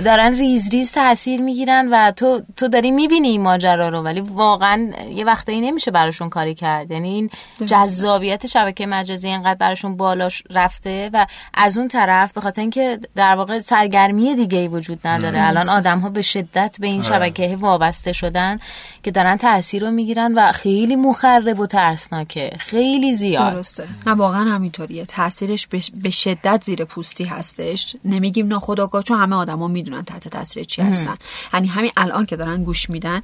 دارن 0.04 0.34
ریز 0.34 0.70
ریز 0.72 0.92
تاثیر 0.92 1.40
می‌گیرن 1.42 1.88
و 1.92 2.10
تو 2.10 2.42
تو 2.56 2.63
تو 2.64 2.68
داری 2.68 2.90
می‌بینی 2.90 3.28
این 3.28 3.42
ماجرا 3.42 3.88
رو 3.88 4.00
ولی 4.00 4.20
واقعا 4.20 4.90
یه 5.10 5.24
وقتایی 5.24 5.60
نمیشه 5.60 5.90
براشون 5.90 6.28
کاری 6.28 6.54
کرد. 6.54 6.90
یعنی 6.90 7.08
این 7.08 7.30
جذابیت 7.66 8.46
شبکه 8.46 8.86
مجازی 8.86 9.28
اینقدر 9.28 9.54
براشون 9.54 9.96
بالا 9.96 10.28
رفته 10.50 11.10
و 11.12 11.26
از 11.54 11.78
اون 11.78 11.88
طرف 11.88 12.32
به 12.32 12.40
خاطر 12.40 12.60
اینکه 12.60 13.00
در 13.14 13.34
واقع 13.34 13.60
سرگرمی 13.60 14.34
دیگه 14.34 14.58
ای 14.58 14.68
وجود 14.68 15.06
نداره. 15.06 15.48
الان 15.48 15.68
آدم 15.68 15.98
ها 15.98 16.08
به 16.08 16.22
شدت 16.22 16.76
به 16.80 16.86
این 16.86 17.00
آره. 17.00 17.08
شبکه 17.08 17.56
وابسته 17.56 18.12
شدن 18.12 18.58
که 19.02 19.10
دارن 19.10 19.36
تاثیر 19.36 19.84
رو 19.84 19.90
می‌گیرن 19.90 20.34
و 20.34 20.52
خیلی 20.52 20.96
مخرب 20.96 21.60
و 21.60 21.66
ترسناکه. 21.66 22.50
خیلی 22.58 23.12
زیاد. 23.12 23.52
درسته. 23.52 23.88
نه 24.06 24.12
واقعا 24.12 24.40
همینطوریه. 24.40 25.04
تاثیرش 25.04 25.66
به 26.02 26.10
شدت 26.10 26.64
زیر 26.64 26.84
پوستی 26.84 27.24
هستش. 27.24 27.96
نمیگیم 28.04 28.48
ناخداگاه 28.48 29.02
چون 29.02 29.18
همه 29.18 29.36
آدما 29.36 29.68
می‌دونن 29.68 30.02
تحت 30.02 30.28
تاثیر 30.28 30.64
چی 30.64 30.82
هستن. 30.82 31.14
یعنی 31.54 31.68
همین 31.68 31.90
الان 31.96 32.26
که 32.26 32.36
دارن 32.36 32.53
گوش 32.56 32.90
میدن 32.90 33.20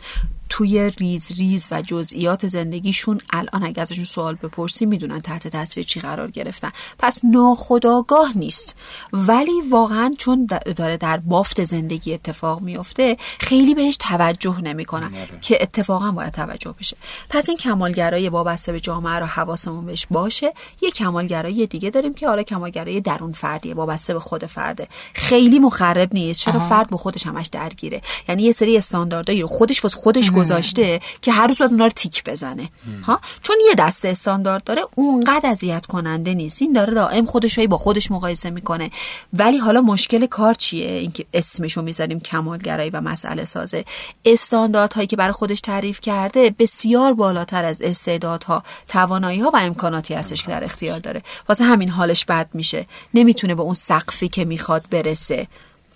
توی 0.48 0.90
ریز 0.90 1.32
ریز 1.32 1.68
و 1.70 1.82
جزئیات 1.82 2.46
زندگیشون 2.46 3.20
الان 3.30 3.64
اگه 3.64 3.82
ازشون 3.82 4.04
سوال 4.04 4.34
بپرسی 4.34 4.86
می‌دونن 4.86 5.20
تحت 5.20 5.48
تاثیر 5.48 5.84
چی 5.84 6.00
قرار 6.00 6.30
گرفتن. 6.30 6.70
پس 6.98 7.20
ناخداگاه 7.24 8.38
نیست. 8.38 8.76
ولی 9.12 9.60
واقعا 9.70 10.14
چون 10.18 10.48
داره 10.76 10.96
در 10.96 11.16
بافت 11.16 11.64
زندگی 11.64 12.14
اتفاق 12.14 12.60
میفته 12.60 13.16
خیلی 13.38 13.74
بهش 13.74 13.96
توجه 14.00 14.60
نمی‌کنن. 14.60 15.12
که 15.40 15.58
اتفاقا 15.62 16.10
باید 16.10 16.32
توجه 16.32 16.74
بشه. 16.78 16.96
پس 17.28 17.48
این 17.48 17.58
کمالگرایی 17.58 18.28
وابسته 18.28 18.72
به 18.72 18.80
جامعه 18.80 19.18
رو 19.18 19.26
حواسمون 19.26 19.86
بهش 19.86 20.06
باشه. 20.10 20.52
یه 20.82 20.90
کمالگرایی 20.90 21.66
دیگه 21.66 21.90
داریم 21.90 22.14
که 22.14 22.28
حالا 22.28 22.42
کمالگرایی 22.42 23.00
درون 23.00 23.32
فردیه 23.32 23.74
وابسته 23.74 24.14
به 24.14 24.20
خود 24.20 24.46
فرده. 24.46 24.88
خیلی 25.14 25.58
مخرب 25.58 26.14
نیست. 26.14 26.40
چرا 26.40 26.60
فرد 26.60 26.90
به 26.90 26.96
خودش 26.96 27.26
همش 27.26 27.46
درگیره؟ 27.46 28.02
یعنی 28.28 28.42
یه 28.42 28.52
سری 28.52 28.78
استانداردهایی 28.78 29.19
رو 29.22 29.46
خودش 29.46 29.84
واسه 29.84 29.98
خودش 29.98 30.30
گذاشته 30.30 31.00
که 31.22 31.32
هر 31.32 31.46
روز 31.46 31.58
باید 31.58 31.70
اونا 31.70 31.84
رو 31.84 31.90
تیک 31.90 32.24
بزنه. 32.24 32.68
ها؟ 33.02 33.20
چون 33.42 33.56
یه 33.68 33.74
دسته 33.74 34.08
استاندارد 34.08 34.64
داره 34.64 34.82
اونقدر 34.94 35.50
اذیت 35.50 35.86
کننده 35.86 36.34
نیست. 36.34 36.62
این 36.62 36.72
داره 36.72 36.94
دائم 36.94 37.26
خودش 37.26 37.58
با 37.58 37.76
خودش 37.76 38.10
مقایسه 38.10 38.50
می‌کنه. 38.50 38.90
ولی 39.32 39.58
حالا 39.58 39.80
مشکل 39.80 40.26
کار 40.26 40.54
چیه؟ 40.54 40.90
اینکه 40.90 41.26
اسمشو 41.34 41.82
می‌ذاریم 41.82 42.20
کمالگرایی 42.20 42.90
و 42.90 43.00
مسئله 43.00 43.44
سازه. 43.44 43.84
استانداردهایی 44.24 45.06
که 45.06 45.16
برای 45.16 45.32
خودش 45.32 45.60
تعریف 45.60 46.00
کرده 46.00 46.54
بسیار 46.58 47.14
بالاتر 47.14 47.64
از 47.64 47.80
استعدادها 47.80 48.62
توانایی 48.88 49.40
ها 49.40 49.50
و 49.50 49.56
امکاناتی 49.56 50.14
هستش 50.14 50.42
که 50.42 50.48
در 50.48 50.64
اختیار 50.64 50.98
داره. 50.98 51.22
واسه 51.48 51.64
همین 51.64 51.88
حالش 51.88 52.24
بد 52.24 52.48
میشه. 52.54 52.86
نمی‌تونه 53.14 53.54
به 53.54 53.62
اون 53.62 53.74
سقفی 53.74 54.28
که 54.28 54.44
می‌خواد 54.44 54.84
برسه. 54.90 55.48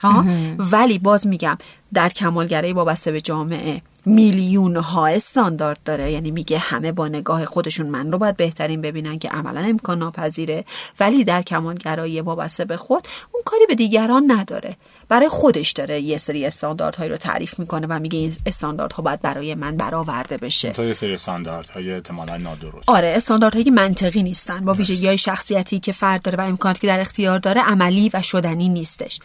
ها؟ 0.08 0.24
ولی 0.58 0.98
باز 0.98 1.26
میگم 1.26 1.58
در 1.94 2.08
کمالگرایی 2.08 2.72
وابسته 2.72 3.12
به 3.12 3.20
جامعه 3.20 3.82
میلیون 4.06 4.76
ها 4.76 5.06
استاندارد 5.06 5.78
داره. 5.84 6.12
یعنی 6.12 6.30
میگه 6.30 6.58
همه 6.58 6.92
با 6.92 7.08
نگاه 7.08 7.44
خودشون 7.44 7.86
من 7.86 8.12
رو 8.12 8.18
باید 8.18 8.36
بهترین 8.36 8.80
ببینن 8.80 9.18
که 9.18 9.28
عملا 9.28 9.60
امکان 9.60 9.98
ناپذیره. 9.98 10.64
ولی 11.00 11.24
در 11.24 11.42
کمالگرایی 11.42 12.20
وابسته 12.20 12.64
به 12.64 12.76
خود 12.76 13.08
اون 13.32 13.42
کاری 13.44 13.66
به 13.66 13.74
دیگران 13.74 14.32
نداره. 14.32 14.76
برای 15.08 15.28
خودش 15.28 15.72
داره 15.72 16.00
یه 16.00 16.18
سری 16.18 16.46
استانداردهایی 16.46 17.10
رو 17.10 17.16
تعریف 17.16 17.58
می‌کنه 17.58 17.86
و 17.90 17.98
میگه 17.98 18.18
این 18.18 18.32
استانداردها 18.46 19.02
باید 19.02 19.22
برای 19.22 19.54
من 19.54 19.76
برآورده 19.76 20.36
بشه. 20.36 20.70
تو 20.70 20.84
یه 20.84 20.94
سری 20.94 21.14
استانداردهای 21.14 21.92
احتمالاً 21.92 22.36
نادرست. 22.36 22.84
آره 22.86 23.12
استانداردهایی 23.16 23.70
منطقی 23.70 24.22
نیستن. 24.22 24.64
با 24.64 24.74
ویژگی 24.74 25.06
های 25.06 25.18
شخصیتی 25.18 25.80
که 25.80 25.92
فرد 25.92 26.22
داره 26.22 26.38
و 26.38 26.40
امکاناتی 26.40 26.80
که 26.80 26.86
در 26.86 27.00
اختیار 27.00 27.38
داره 27.38 27.60
عملی 27.60 28.10
و 28.14 28.22
شدنی 28.22 28.68
نیستش. 28.68 29.18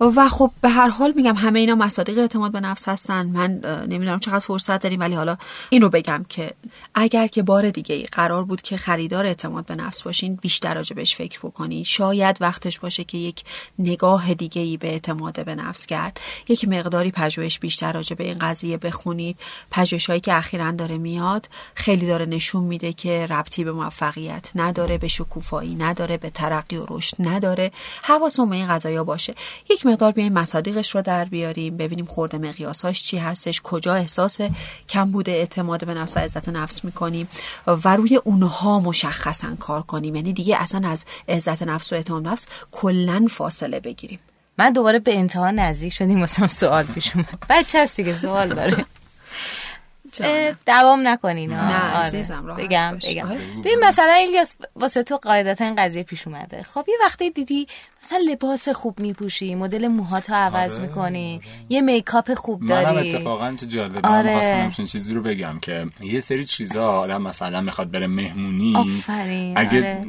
و 0.00 0.28
خب 0.28 0.50
به 0.60 0.68
هر 0.68 0.88
حال 0.88 1.12
میگم 1.16 1.34
همه 1.34 1.58
اینا 1.58 1.74
مصادیق 1.74 2.18
اعتماد 2.18 2.52
به 2.52 2.60
نفس 2.60 2.88
هستن. 2.88 3.26
من 3.26 3.60
نمی‌دونم 3.88 4.18
چقدر 4.18 4.38
فرصت 4.38 4.82
داریم 4.82 5.00
ولی 5.00 5.14
حالا 5.14 5.36
اینو 5.70 5.88
بگم 5.88 6.24
که 6.28 6.50
اگر 6.94 7.26
که 7.26 7.42
بار 7.42 7.70
دیگه 7.70 7.94
ای 7.94 8.02
قرار 8.02 8.44
بود 8.44 8.62
که 8.62 8.76
خریدار 8.76 9.26
اعتماد 9.26 9.66
به 9.66 9.74
نفس 9.74 10.02
باشین 10.02 10.36
بیشتر 10.36 10.74
راجع 10.74 10.96
بهش 10.96 11.14
فکر 11.14 11.38
بکنید 11.38 11.84
شاید 11.84 12.36
وقتش 12.40 12.78
باشه 12.78 13.04
که 13.04 13.18
یک 13.18 13.44
نگاه 13.78 14.34
دیگه 14.34 14.62
ای 14.62 14.76
به 14.76 14.88
اعتماد 14.88 15.44
به 15.44 15.54
نفس 15.54 15.86
کرد. 15.86 16.20
یک 16.48 16.68
مقداری 16.68 17.10
پژوهش 17.10 17.58
بیشتر 17.58 17.92
راجع 17.92 18.16
به 18.16 18.24
این 18.24 18.38
قضیه 18.38 18.76
بخونید. 18.76 19.38
پژوهش 19.70 20.06
هایی 20.06 20.20
که 20.20 20.34
اخیرا 20.34 20.70
داره 20.70 20.98
میاد 20.98 21.48
خیلی 21.74 22.06
داره 22.06 22.26
نشون 22.26 22.64
میده 22.64 22.92
که 22.92 23.26
ربطی 23.26 23.64
به 23.64 23.72
موفقیت 23.72 24.50
نداره 24.54 24.98
به 24.98 25.08
شکوفایی 25.08 25.74
نداره 25.74 26.16
به 26.16 26.30
ترقی 26.30 26.76
و 26.76 26.86
رشد 26.88 27.16
نداره. 27.18 27.70
حواسمون 28.02 28.50
به 28.50 28.56
این 28.56 28.68
قضايا 28.68 29.04
باشه. 29.04 29.34
یک 29.70 29.81
مقدار 29.86 30.12
بیایم 30.12 30.32
مصادیقش 30.32 30.94
رو 30.94 31.02
در 31.02 31.24
بیاریم 31.24 31.76
ببینیم 31.76 32.04
خورده 32.04 32.38
مقیاساش 32.38 33.02
چی 33.02 33.18
هستش 33.18 33.60
کجا 33.60 33.94
احساس 33.94 34.38
کم 34.88 35.10
بوده 35.10 35.32
اعتماد 35.32 35.86
به 35.86 35.94
نفس 35.94 36.16
و 36.16 36.20
عزت 36.20 36.48
نفس 36.48 36.84
می‌کنیم 36.84 37.28
و 37.66 37.96
روی 37.96 38.16
اونها 38.16 38.80
مشخصا 38.80 39.54
کار 39.60 39.82
کنیم. 39.82 40.14
یعنی 40.14 40.32
دیگه 40.32 40.56
اصلا 40.60 40.88
از 40.88 41.04
عزت 41.28 41.62
نفس 41.62 41.92
و 41.92 41.96
اعتماد 41.96 42.28
نفس 42.28 42.46
کلا 42.72 43.26
فاصله 43.30 43.80
بگیریم. 43.80 44.18
من 44.58 44.72
دوباره 44.72 44.98
به 44.98 45.18
انتها 45.18 45.50
نزدیک 45.50 45.92
شدیم 45.92 46.18
مثلا 46.18 46.48
سوال 46.48 46.84
پیش 46.84 47.16
اومد. 47.16 47.38
بچه 47.50 47.82
هست 47.82 47.96
دیگه 47.96 48.12
سوال 48.12 48.48
داره. 48.48 48.84
دوام 50.66 51.08
نکنین 51.08 51.52
نه 51.52 52.06
آره. 52.06 52.22
بگم 52.58 52.98
بگم 53.08 53.28
ببین 53.64 53.78
مثلا 53.82 54.12
الیاس 54.12 54.56
واسه 54.76 55.02
تو 55.02 55.16
قاعدتا 55.16 55.64
این 55.64 55.76
قضیه 55.76 56.02
پیش 56.02 56.26
اومده 56.26 56.62
خب 56.62 56.84
یه 56.88 56.94
وقتی 57.04 57.30
دیدی 57.30 57.66
مثلا 58.04 58.18
لباس 58.28 58.68
خوب 58.68 59.00
میپوشی 59.00 59.54
مدل 59.54 59.88
موهاتو 59.88 60.34
عوض 60.34 60.78
آره. 60.78 60.88
می‌کنی 60.88 61.40
یه 61.68 61.80
میکاپ 61.80 62.34
خوب 62.34 62.66
داری 62.66 62.86
منم 62.86 62.96
اتفاقا 62.96 63.52
تو 63.52 63.66
جالبه 63.66 64.08
آره. 64.08 64.30
همچین 64.30 64.86
چیزی 64.86 65.14
رو 65.14 65.22
بگم 65.22 65.58
که 65.60 65.86
یه 66.00 66.20
سری 66.20 66.44
چیزا 66.44 66.92
آدم 66.92 67.22
مثلا 67.22 67.60
می‌خواد 67.60 67.90
بره 67.90 68.06
مهمونی 68.06 68.76
آفرین. 68.76 69.58
اگه 69.58 69.78
آره. 69.78 70.06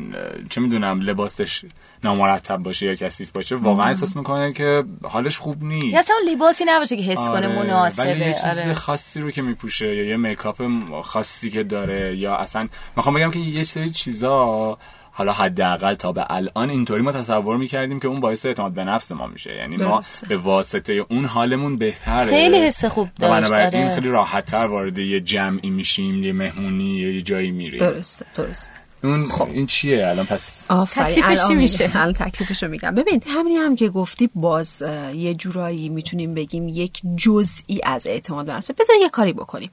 چه 0.50 0.62
می‌دونم 0.62 1.02
لباسش 1.02 1.66
نامرتب 2.04 2.58
باشه 2.58 2.86
یا 2.86 2.96
کثیف 2.96 3.32
باشه 3.32 3.56
واقعا 3.56 3.88
احساس 3.88 4.16
می‌کنه 4.16 4.54
که 4.54 4.84
حالش 5.04 5.38
خوب 5.38 5.64
نیست 5.64 5.94
یا 5.94 6.00
اصلا 6.00 6.16
لباسی 6.32 6.64
نباشه 6.68 6.98
که 6.98 7.04
حس 7.04 7.28
آره. 7.28 7.48
کنه 7.48 7.64
مناسبه 7.64 8.10
ولی 8.10 8.20
یه 8.20 8.34
چیز 8.34 8.46
آره. 8.46 8.74
خاصی 8.74 9.20
رو 9.20 9.32
که 9.32 9.42
میپوشه 9.42 9.93
یا 9.94 10.04
یه 10.04 10.18
میکاپ 10.18 10.62
خاصی 11.02 11.50
که 11.50 11.64
داره 11.64 12.18
یا 12.18 12.36
اصلا 12.36 12.68
می‌خوام 12.96 13.16
بگم 13.16 13.32
که 13.32 13.40
یه 13.40 13.64
سری 13.64 13.90
چیزا 13.90 14.78
حالا 15.16 15.34
حداقل 15.34 15.96
تا 15.96 16.12
به 16.12 16.26
الان 16.30 16.70
اینطوری 16.70 17.02
ما 17.02 17.12
تصور 17.12 17.58
می‌کردیم 17.58 18.00
که 18.00 18.08
اون 18.08 18.20
باعث 18.20 18.46
اعتماد 18.46 18.72
به 18.72 18.84
نفس 18.84 19.12
ما 19.12 19.28
میشه. 19.28 19.56
یعنی 19.56 19.78
ما 19.78 20.02
به 20.30 20.38
واسطه 20.38 21.06
اون 21.10 21.26
حالمون 21.26 21.78
بهتره. 21.78 22.26
خیلی 22.26 22.58
حس 22.58 22.86
خوب 22.86 23.10
داشت 23.20 23.54
این 23.54 23.90
خیلی 23.90 24.10
راحت 24.10 24.46
تر 24.46 24.66
وارد 24.66 24.98
یه 24.98 25.20
جمعی 25.20 25.70
میشیم 25.70 26.24
یه 26.24 26.34
مهمونی 26.34 26.98
یه 26.98 27.22
جایی 27.22 27.52
میریم. 27.52 27.80
درسته 27.80 28.26
درسته. 28.36 28.83
اون 29.04 29.28
خب. 29.28 29.48
این 29.50 29.66
چیه 29.66 30.08
الان؟ 30.08 30.26
پس 30.26 30.66
تکلیفش 30.96 31.40
میشه؟ 31.50 31.92
الان 31.94 32.14
تکلیفشو 32.14 32.68
میگم. 32.68 32.96
ببین 32.96 33.24
همینی 33.28 33.56
هم 33.56 33.76
که 33.76 33.90
گفتی 33.90 34.30
باز 34.36 34.84
یه 35.14 35.34
جورایی 35.34 35.90
می‌تونیم 35.90 36.34
بگیم 36.34 36.68
یک 36.68 37.02
جزئی 37.16 37.82
از 37.84 38.08
اعتماد 38.08 38.46
به 38.46 38.54
نفس. 38.54 38.72
بذار 38.72 38.96
یه 39.02 39.10
کاری 39.10 39.34
بکنیم. 39.34 39.70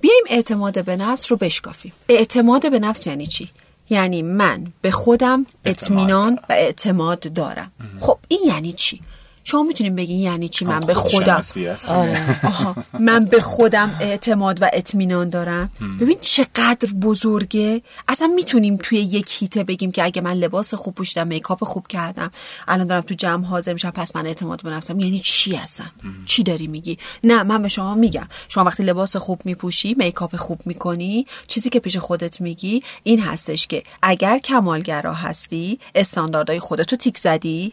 بیایم 0.00 0.24
اعتماد 0.28 0.84
به 0.84 0.96
نفس 0.96 1.32
رو 1.32 1.36
بشکافیم. 1.36 1.92
اعتماد 2.08 2.70
به 2.70 2.78
نفس 2.78 3.06
یعنی 3.06 3.26
چی؟ 3.26 3.50
یعنی 3.90 4.22
من 4.22 4.72
به 4.80 4.90
خودم 4.90 5.46
اطمینان 5.64 6.38
و 6.48 6.52
اعتماد 6.52 7.20
دارم. 7.20 7.72
خب 8.00 8.18
این 8.28 8.40
یعنی 8.46 8.72
چی؟ 8.72 9.00
شما 9.44 9.62
می‌تونیم 9.62 9.94
بگین 9.94 10.18
یعنی 10.20 10.48
چی؟ 10.48 10.64
من 10.64 10.80
به 10.80 10.94
خودم. 10.94 11.40
آره. 11.88 12.40
من 13.08 13.24
به 13.24 13.40
خودم 13.40 13.96
اعتماد 14.00 14.62
و 14.62 14.70
اطمینان 14.72 15.28
دارم. 15.28 15.70
ببین 16.00 16.18
چقدر 16.20 16.88
بزرگه. 17.02 17.82
اصلا 18.08 18.26
می‌تونیم 18.26 18.76
توی 18.76 18.98
یک 18.98 19.42
هیته 19.42 19.64
بگیم 19.64 19.92
که 19.92 20.04
اگه 20.04 20.22
من 20.22 20.32
لباس 20.32 20.74
خوب 20.74 20.94
پوشیدم 20.94 21.26
میکاپ 21.26 21.64
خوب 21.64 21.86
کردم 21.86 22.30
الان 22.68 22.86
دارم 22.86 23.00
تو 23.00 23.14
جمع 23.14 23.44
حاضر 23.44 23.72
میشم 23.72 23.90
پس 23.90 24.16
من 24.16 24.26
اعتماد 24.26 24.62
به 24.62 24.70
نفسم. 24.70 25.00
یعنی 25.00 25.20
چی 25.20 25.56
اصلا؟ 25.56 25.86
چی 26.26 26.42
داری 26.42 26.66
میگی؟ 26.66 26.98
نه 27.24 27.42
من 27.42 27.62
به 27.62 27.68
شما 27.68 27.94
میگم. 27.94 28.26
شما 28.48 28.64
وقتی 28.64 28.82
لباس 28.82 29.16
خوب 29.16 29.40
میپوشی 29.44 29.94
میکاپ 29.98 30.36
خوب 30.36 30.60
می‌کنی 30.64 31.26
چیزی 31.46 31.70
که 31.70 31.80
پیش 31.80 31.96
خودت 31.96 32.40
میگی 32.40 32.82
این 33.02 33.20
هستش 33.20 33.66
که 33.66 33.82
اگر 34.02 34.38
کمالگرا 34.38 35.12
هستی 35.14 35.78
استانداردهای 35.94 36.60
خودتو 36.60 36.96
تیک 36.96 37.18
زدی 37.18 37.72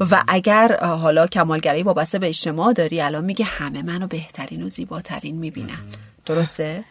و 0.00 0.22
اگر 0.28 0.78
حالا 1.12 1.26
کمالگرایی 1.26 1.82
وابسته 1.82 2.18
به 2.18 2.28
اجتماع 2.28 2.72
داری 2.72 3.00
الان 3.00 3.24
میگه 3.24 3.44
همه 3.44 3.82
منو 3.82 4.06
بهترین 4.06 4.62
و 4.62 4.68
زیباترین 4.68 5.36
می‌بینن. 5.36 5.78
درسته؟ 6.26 6.84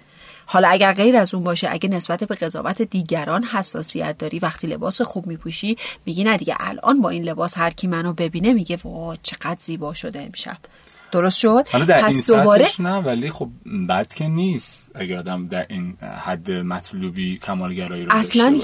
حالا 0.45 0.67
اگر 0.67 0.93
غیر 0.93 1.17
از 1.17 1.33
اون 1.33 1.43
باشه 1.43 1.67
اگه 1.71 1.89
نسبت 1.89 2.23
به 2.23 2.35
قضاوت 2.35 2.81
دیگران 2.81 3.43
حساسیت 3.43 4.17
داری 4.17 4.39
وقتی 4.39 4.67
لباس 4.67 5.01
خوب 5.01 5.27
میپوشی 5.27 5.77
میگی 6.05 6.23
نه 6.23 6.37
دیگه 6.37 6.55
الان 6.59 7.01
با 7.01 7.09
این 7.09 7.23
لباس 7.23 7.57
هر 7.57 7.69
کی 7.69 7.87
منو 7.87 8.13
ببینه 8.13 8.53
میگه 8.53 8.77
وا 8.83 9.15
چقدر 9.23 9.59
زیبا 9.59 9.93
شده 9.93 10.21
امشب. 10.21 10.57
درست 11.11 11.37
شد. 11.37 11.67
حالا 11.71 11.85
در 11.85 12.01
پس 12.01 12.29
این 12.29 12.39
دوباره 12.39 12.67
نه 12.79 12.95
ولی 12.95 13.29
خب 13.29 13.49
بد 13.89 14.13
که 14.13 14.27
نیست. 14.27 14.91
اگه 14.95 15.19
آدم 15.19 15.47
در 15.47 15.65
این 15.69 15.97
حد 16.25 16.51
مطلوبی 16.51 17.37
کمالگرایی 17.37 18.05
رو 18.05 18.15
اصلا 18.15 18.59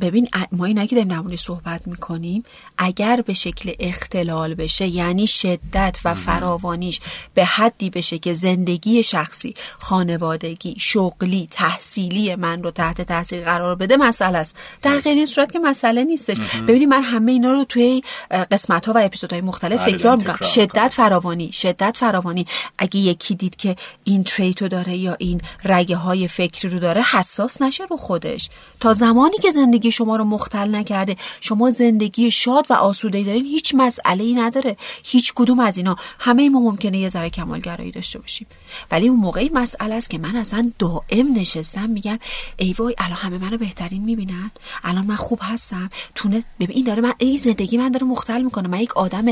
ببین 0.00 0.28
ما 0.52 0.64
این 0.64 0.78
اگه 0.78 0.94
داریم 0.94 1.12
نمونه 1.12 1.36
صحبت 1.36 1.86
می‌کنیم 1.86 2.42
اگر 2.78 3.22
به 3.26 3.34
شکل 3.34 3.72
اختلال 3.80 4.54
بشه 4.54 4.86
یعنی 4.86 5.26
شدت 5.26 5.98
و 6.04 6.14
فراوانیش 6.14 7.00
به 7.34 7.44
حدی 7.44 7.90
بشه 7.90 8.18
که 8.18 8.32
زندگی 8.32 9.02
شخصی 9.02 9.54
خانوادگی 9.78 10.74
شغلی 10.78 11.48
تحصیلی 11.50 12.34
من 12.34 12.62
رو 12.62 12.70
تحت 12.70 13.00
تاثیر 13.00 13.44
قرار 13.44 13.74
بده 13.74 13.96
مسئله 13.96 14.38
است. 14.38 14.56
در 14.82 14.98
غیر 14.98 15.16
این 15.16 15.26
صورت 15.26 15.52
که 15.52 15.58
مسئله 15.58 16.04
نیستش. 16.04 16.36
ببینید 16.68 16.88
من 16.88 17.02
همه 17.02 17.32
اینا 17.32 17.52
رو 17.52 17.64
توی 17.64 18.02
قسمت 18.50 18.86
ها 18.86 18.92
و 18.92 18.98
اپیزودهای 18.98 19.40
مختلف 19.40 19.84
بله، 19.84 19.96
تکرار 19.96 20.16
می‌کنم. 20.16 20.48
شدت 20.48 20.92
فراوانی. 20.96 21.52
شدت 21.52 21.77
فراوانی. 21.82 22.46
اگه 22.78 23.00
یکی 23.00 23.34
دید 23.34 23.56
که 23.56 23.76
این 24.04 24.24
تریتو 24.24 24.68
داره 24.68 24.96
یا 24.96 25.16
این 25.18 25.40
رگه 25.64 25.96
های 25.96 26.28
فکری 26.28 26.68
رو 26.70 26.78
داره 26.78 27.02
حساس 27.02 27.62
نشه 27.62 27.84
رو 27.84 27.96
خودش. 27.96 28.50
تا 28.80 28.92
زمانی 28.92 29.36
که 29.42 29.50
زندگی 29.50 29.90
شما 29.90 30.16
رو 30.16 30.24
مختل 30.24 30.74
نکرده 30.74 31.16
شما 31.40 31.70
زندگی 31.70 32.30
شاد 32.30 32.66
و 32.70 32.74
آسوده 32.74 33.22
دارین 33.22 33.44
هیچ 33.44 33.74
مسئله 33.74 34.24
ای 34.24 34.34
نداره. 34.34 34.76
هیچ 35.04 35.32
کدوم 35.34 35.60
از 35.60 35.76
اینا. 35.76 35.96
همه 36.18 36.48
ما 36.48 36.60
ممکنه 36.60 36.98
یه 36.98 37.08
ذره 37.08 37.30
کمالگرایی 37.30 37.90
داشته 37.90 38.18
باشیم. 38.18 38.46
ولی 38.90 39.08
اون 39.08 39.20
موقعی 39.20 39.50
مسئله 39.54 39.94
است 39.94 40.10
که 40.10 40.18
من 40.18 40.36
اصلا 40.36 40.72
دائم 40.78 41.34
نشستم 41.34 41.90
میگم 41.90 42.18
ای 42.56 42.72
وای 42.72 42.94
الان 42.98 43.16
همه 43.16 43.38
منو 43.38 43.56
بهترین 43.56 44.04
می‌بینن. 44.04 44.50
الان 44.84 45.06
من 45.06 45.16
خوب 45.16 45.38
هستم. 45.42 45.90
تونه 46.14 46.42
ببین 46.60 46.76
این 46.76 46.84
داره 46.84 47.02
من 47.02 47.14
ای 47.18 47.36
زندگی 47.36 47.78
من 47.78 47.90
داره 47.90 48.06
مختل 48.06 48.42
می‌کنه. 48.42 48.68
من 48.68 48.80
یک 48.80 48.96
آدم 48.96 49.24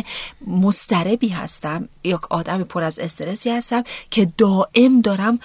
مستربی 0.47 1.29
هستم. 1.29 1.89
یک 2.05 2.21
آدم 2.37 2.63
پر 2.63 2.83
از 2.83 2.99
استرسی 2.99 3.51
هستم 3.51 3.83
که 4.11 4.29
دائم 4.39 5.01
دارم 5.01 5.39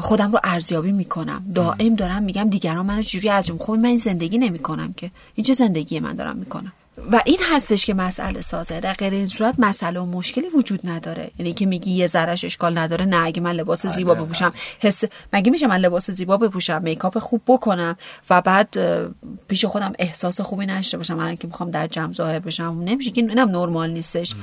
خودم 0.00 0.32
رو 0.32 0.40
ارزیابی 0.44 0.92
می‌کنم. 0.92 1.44
دائم 1.54 1.94
دارم 1.94 2.22
میگم 2.22 2.50
دیگران 2.50 2.86
منو 2.86 3.02
چجوری 3.02 3.28
از 3.28 3.50
خب 3.58 3.72
من 3.72 3.84
این 3.84 3.96
زندگی 3.96 4.38
نمی‌کنم 4.38 4.92
که. 4.92 5.10
این 5.34 5.44
چه 5.44 5.52
زندگی 5.52 6.00
من 6.00 6.12
دارم 6.12 6.36
می‌کنم؟ 6.36 6.72
و 7.12 7.22
این 7.24 7.38
هستش 7.52 7.86
که 7.86 7.94
مسئله 7.94 8.40
سازه. 8.40 8.80
در 8.80 8.92
غیر 8.92 9.12
این 9.12 9.26
صورت 9.26 9.54
مسئله 9.58 10.00
و 10.00 10.06
مشکلی 10.06 10.48
وجود 10.48 10.80
نداره. 10.84 11.30
یعنی 11.38 11.52
که 11.52 11.66
میگی 11.66 11.90
یه 11.90 12.06
ذرش 12.06 12.44
اشکال 12.44 12.78
نداره 12.78 13.04
نه. 13.04 13.26
اگه 13.26 13.40
من 13.40 13.52
لباس 13.52 13.86
بله، 13.86 13.94
زیبا 13.94 14.14
بپوشم 14.14 14.52
حس 14.80 15.04
مگه 15.32 15.50
میشه 15.50 15.66
من 15.66 15.76
لباس 15.76 16.10
زیبا 16.10 16.36
بپوشم؟ 16.36 16.82
میکاپ 16.82 17.18
خوب 17.18 17.42
بکنم 17.46 17.96
و 18.30 18.40
بعد 18.40 18.78
پیش 19.48 19.64
خودم 19.64 19.92
احساس 19.98 20.40
خوبی 20.40 20.66
نشته 20.66 20.96
باشم. 20.96 21.18
الان 21.18 21.36
که 21.36 21.46
می‌خوام 21.46 21.70
در 21.70 21.86
جمع 21.86 22.12
ظاهر 22.12 22.38
بشم. 22.38 22.82
نمیشه 22.84 23.10
که 23.10 23.20
اینم 23.20 23.48
نرمال 23.48 23.90
نیستش. 23.90 24.34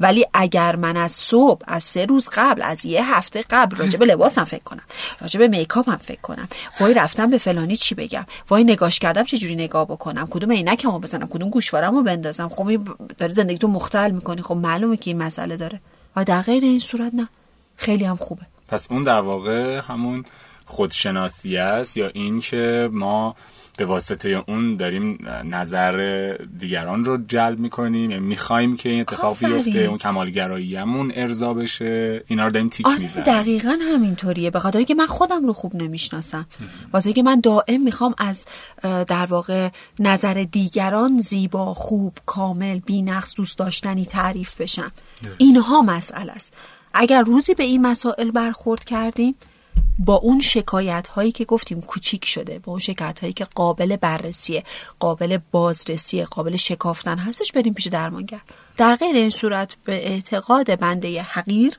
ولی 0.00 0.26
اگر 0.34 0.76
من 0.76 0.96
از 0.96 1.12
صبح 1.12 1.64
از 1.66 1.82
سه 1.82 2.04
روز 2.04 2.28
قبل 2.32 2.62
از 2.62 2.86
یه 2.86 3.14
هفته 3.14 3.44
قبل 3.50 3.76
راجع 3.76 3.98
به 3.98 4.06
لباسم 4.06 4.44
فکر 4.44 4.62
کنم 4.62 4.82
راجع 5.20 5.38
به 5.38 5.48
میکاپم 5.48 5.96
فکر 5.96 6.20
کنم 6.20 6.48
وای 6.80 6.94
رفتم 6.94 7.30
به 7.30 7.38
فلانی 7.38 7.76
چی 7.76 7.94
بگم 7.94 8.26
وای 8.48 8.64
نگاش 8.64 8.98
کردم 8.98 9.24
چه 9.24 9.38
جوری 9.38 9.56
نگاه 9.56 9.84
بکنم 9.84 10.26
کدوم 10.30 10.52
عینکمو 10.52 10.98
بزنم 10.98 11.28
کدوم 11.28 11.50
گوشوارمو 11.50 12.02
بندازم 12.02 12.48
خب 12.48 12.76
داره 13.18 13.32
زندگی 13.32 13.58
تو 13.58 13.68
مختل 13.68 14.10
می‌کنی 14.10 14.42
خب 14.42 14.54
معلومه 14.54 14.96
که 14.96 15.10
این 15.10 15.22
مسئله 15.22 15.56
داره. 15.56 15.80
و 16.16 16.24
در 16.24 16.42
غیر 16.42 16.64
این 16.64 16.80
صورت 16.80 17.14
نه. 17.14 17.28
خیلی 17.76 18.04
هم 18.04 18.16
خوبه. 18.16 18.42
پس 18.68 18.86
اون 18.90 19.02
در 19.02 19.20
واقع 19.20 19.80
همون 19.88 20.24
خودشناسی 20.70 21.56
است 21.56 21.96
یا 21.96 22.08
این 22.14 22.40
که 22.40 22.88
ما 22.92 23.36
به 23.78 23.86
واسطه 23.86 24.44
اون 24.48 24.76
داریم 24.76 25.28
نظر 25.44 26.36
دیگران 26.58 27.04
رو 27.04 27.18
جلب 27.28 27.58
می‌کنیم؟ 27.58 28.10
یعنی 28.10 28.26
می‌خوایم 28.26 28.76
که 28.76 28.88
این 28.88 29.00
اتفاق 29.00 29.38
بیفته 29.38 29.78
اون 29.78 29.98
کمالگراییمون 29.98 31.12
ارضا 31.14 31.54
بشه؟ 31.54 32.24
اینا 32.26 32.44
رو 32.44 32.50
داریم 32.50 32.68
تیک 32.68 32.86
آره 32.86 32.98
می‌زنیم. 32.98 33.24
دقیقا 33.24 33.78
همینطوریه. 33.94 34.50
به 34.50 34.58
خاطر 34.58 34.82
که 34.82 34.94
من 34.94 35.06
خودم 35.06 35.46
رو 35.46 35.52
خوب 35.52 35.82
نمی‌شناسم. 35.82 36.46
واسه 36.92 37.12
که 37.12 37.22
من 37.22 37.40
دائم 37.40 37.80
می‌خوام 37.80 38.14
از 38.18 38.44
در 38.82 39.26
واقع 39.26 39.68
نظر 39.98 40.46
دیگران 40.52 41.20
زیبا 41.20 41.74
خوب 41.74 42.18
کامل 42.26 42.78
بینقص 42.78 43.34
دوست 43.36 43.58
داشتنی 43.58 44.06
تعریف 44.06 44.60
بشم. 44.60 44.92
اینها 45.38 45.82
مسئله 45.82 46.32
است. 46.32 46.52
اگر 46.94 47.22
روزی 47.22 47.54
به 47.54 47.64
این 47.64 47.86
مسائل 47.86 48.30
برخورد 48.30 48.84
کردیم 48.84 49.34
با 49.98 50.14
اون 50.14 50.40
شکایت 50.40 51.06
هایی 51.06 51.32
که 51.32 51.44
گفتیم 51.44 51.80
کوچیک 51.80 52.24
شده 52.24 52.58
با 52.58 52.72
اون 52.72 52.78
شکایت 52.78 53.20
هایی 53.20 53.32
که 53.32 53.44
قابل 53.44 53.96
بررسیه 53.96 54.64
قابل 54.98 55.38
بازرسیه 55.50 56.24
قابل 56.24 56.56
شکافتن 56.56 57.18
هستش 57.18 57.52
بریم 57.52 57.74
پیش 57.74 57.86
درمانگر. 57.86 58.40
در 58.76 58.96
غیر 58.96 59.16
این 59.16 59.30
صورت 59.30 59.76
به 59.84 60.08
اعتقاد 60.08 60.78
بنده 60.78 61.22
حقیر 61.22 61.78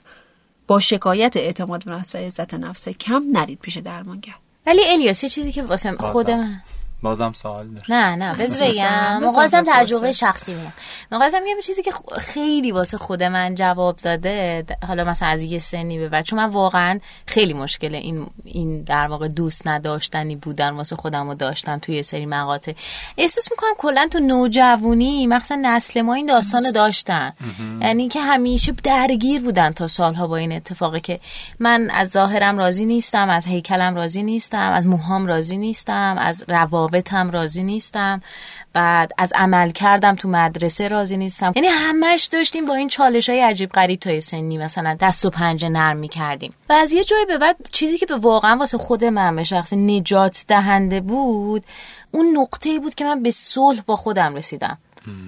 با 0.67 0.79
شکایت 0.79 1.37
اعتماد 1.37 1.85
به 1.85 1.91
نفس 1.91 2.15
و 2.15 2.17
عزت 2.17 2.53
نفس 2.53 2.89
کم 2.89 3.23
نرید 3.31 3.59
پیش 3.59 3.77
درمانگر. 3.77 4.35
ولی 4.65 4.81
الیاس 4.85 5.25
چیزی 5.25 5.51
که 5.51 5.63
واسه 5.63 5.91
خود 5.91 6.31
من 6.31 6.61
بازم 7.03 7.33
سوال 7.33 7.67
داره. 7.67 7.85
نه 7.89 8.15
نه 8.15 8.33
بذار 8.33 8.69
بگم. 8.69 9.23
مقایسم 9.23 9.63
تجربه 9.67 10.11
شخصی 10.11 10.53
میگم. 10.53 10.73
مقایسم 11.11 11.43
میگم 11.43 11.59
چیزی 11.63 11.83
که 11.83 11.91
خیلی 12.17 12.71
واسه 12.71 12.97
خود 12.97 13.23
من 13.23 13.55
جواب 13.55 13.95
داده 13.95 14.65
حالا 14.87 15.03
مثلا 15.03 15.27
از 15.27 15.43
یه 15.43 15.59
سنی 15.59 15.97
به 15.97 16.09
بعد 16.09 16.25
چون 16.25 16.39
من 16.39 16.49
واقعا 16.49 16.99
خیلی 17.25 17.53
مشکل 17.53 17.95
این 17.95 18.27
این 18.43 18.83
در 18.83 19.07
واقع 19.07 19.27
دوست 19.27 19.67
نداشتنی 19.67 20.35
بودن 20.35 20.69
واسه 20.69 20.95
خودم 20.95 21.27
رو 21.27 21.35
داشتن 21.35 21.79
توی 21.79 21.95
یه 21.95 22.01
سری 22.01 22.25
مقاطع. 22.25 22.73
احساس 23.17 23.51
می‌کنم 23.51 23.73
کلا 23.77 24.07
تو 24.11 24.19
نوجوانی 24.19 25.27
مثلا 25.27 25.59
نسل 25.61 26.01
ما 26.01 26.13
این 26.13 26.25
داستان 26.25 26.63
داشتن. 26.75 27.33
یعنی 27.81 28.07
که 28.07 28.21
همیشه 28.21 28.71
درگیر 28.71 29.41
بودن 29.41 29.71
تا 29.71 29.87
سالها 29.87 30.27
با 30.27 30.37
این 30.37 30.51
اتفاقی 30.51 30.99
که 30.99 31.19
من 31.59 31.89
از 31.93 32.09
ظاهرم 32.09 32.57
راضی 32.57 32.85
نیستم 32.85 33.29
از 33.29 33.47
هیکلم 33.47 33.95
راضی 33.95 34.23
نیستم 34.23 34.71
از 34.71 34.87
موهام 34.87 35.25
راضی 35.25 35.57
نیستم 35.57 36.15
از 36.19 36.43
روابط 36.47 36.90
رابطم 36.91 37.31
راضی 37.31 37.63
نیستم. 37.63 38.21
بعد 38.73 39.11
از 39.17 39.33
عمل 39.35 39.69
کردم 39.69 40.15
تو 40.15 40.29
مدرسه 40.29 40.87
راضی 40.87 41.17
نیستم. 41.17 41.53
یعنی 41.55 41.67
همش 41.67 42.29
داشتیم 42.31 42.65
با 42.65 42.75
این 42.75 42.87
چالش 42.87 43.29
های 43.29 43.41
عجیب 43.41 43.69
غریب 43.69 43.99
تا 43.99 44.19
سنی 44.19 44.57
مثلا 44.57 44.97
دست 44.99 45.25
و 45.25 45.29
پنجه 45.29 45.69
نرم 45.69 45.97
می 45.97 46.07
کردیم 46.07 46.53
و 46.69 46.73
از 46.73 46.93
یه 46.93 47.03
جای 47.03 47.25
به 47.25 47.37
بعد 47.37 47.55
چیزی 47.71 47.97
که 47.97 48.05
به 48.05 48.17
واقعا 48.17 48.57
واسه 48.57 48.77
خود 48.77 49.03
من 49.03 49.35
به 49.35 49.43
شخص 49.43 49.73
نجات 49.73 50.45
دهنده 50.47 51.01
بود 51.01 51.65
اون 52.11 52.37
نقطه 52.37 52.79
بود 52.79 52.95
که 52.95 53.05
من 53.05 53.23
به 53.23 53.31
صلح 53.31 53.81
با 53.85 53.95
خودم 53.95 54.35
رسیدم. 54.35 54.77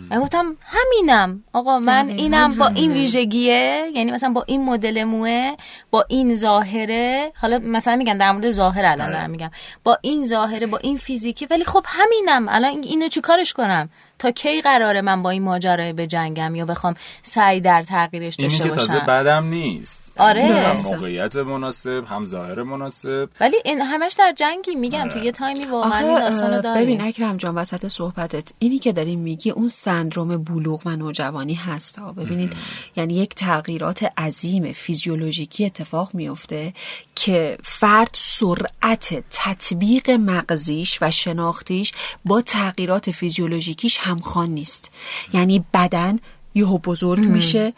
من 0.09 0.19
گفتم 0.19 0.57
همینم. 0.61 1.43
آقا 1.53 1.79
من 1.79 2.09
اینم 2.09 2.55
با 2.55 2.67
این 2.67 2.91
ویژگیه. 2.91 3.91
یعنی 3.93 4.11
مثلا 4.11 4.29
با 4.29 4.43
این 4.47 4.65
مدل 4.65 5.03
موه 5.03 5.55
با 5.91 6.05
این 6.09 6.35
ظاهره. 6.35 7.31
حالا 7.35 7.59
مثلا 7.59 7.95
میگن 7.95 8.17
در 8.17 8.31
مورد 8.31 8.51
ظاهر 8.51 8.85
الان 8.85 9.01
آره. 9.01 9.13
دارم 9.13 9.29
میگم. 9.29 9.51
با 9.83 9.97
این 10.01 10.27
ظاهره 10.27 10.67
با 10.67 10.77
این 10.77 10.97
فیزیکی. 10.97 11.45
ولی 11.45 11.63
خب 11.63 11.83
همینم. 11.87 12.45
الان 12.49 12.83
اینو 12.83 13.07
چیکارش 13.07 13.53
کنم؟ 13.53 13.89
تا 14.23 14.31
کی 14.31 14.61
قراره 14.61 15.01
من 15.01 15.23
با 15.23 15.29
این 15.29 15.43
ماجرا 15.43 15.93
به 15.93 16.07
جنگم 16.07 16.55
یا 16.55 16.65
بخوام 16.65 16.93
سعی 17.23 17.61
در 17.61 17.83
تغییرش 17.83 18.35
داشته 18.35 18.63
باشم 18.63 18.75
تازه 18.75 18.99
بعدم 18.99 19.45
نیست. 19.45 20.11
آره. 20.17 20.43
هم 20.43 20.77
موقعیت 20.83 21.35
مناسب 21.35 22.03
هم 22.09 22.25
ظاهر 22.25 22.63
مناسب. 22.63 23.29
ولی 23.39 23.55
این 23.65 23.81
همش 23.81 24.13
در 24.13 24.33
جنگی 24.37 24.75
میگم 24.75 25.01
آره. 25.01 25.09
تو 25.09 25.19
یه 25.19 25.31
تایمی 25.31 25.65
واقعا 25.65 25.99
این 25.99 26.19
داستانو 26.19 26.61
داریم. 26.61 26.83
ببین 26.83 27.01
اکرم 27.01 27.37
جان 27.37 27.55
وسط 27.55 27.87
صحبتت 27.87 28.47
اینی 28.59 28.79
که 28.79 28.91
داریم 28.91 29.19
میگی 29.19 29.49
اون 29.49 29.67
سندروم 29.67 30.43
بلوغ 30.43 30.81
و 30.85 30.89
نوجوانی 30.89 31.53
هست. 31.53 31.99
ببینید 32.17 32.53
یعنی 32.95 33.13
یک 33.13 33.35
تغییرات 33.35 34.03
عظیم 34.17 34.73
فیزیولوژیکی 34.73 35.65
اتفاق 35.65 36.09
میفته 36.13 36.73
که 37.15 37.57
فرد 37.63 38.09
سرعت 38.13 39.23
تطبیق 39.29 40.09
مغزیش 40.09 40.97
و 41.01 41.11
شناختیش 41.11 41.91
با 42.25 42.41
تغییرات 42.41 43.11
فیزیولوژیکیش 43.11 43.97
همخوان 44.13 44.49
نیست. 44.49 44.89
یعنی 45.33 45.65
بدن 45.73 46.19
یهو 46.55 46.77
بزرگ 46.77 47.23
میشه 47.23 47.73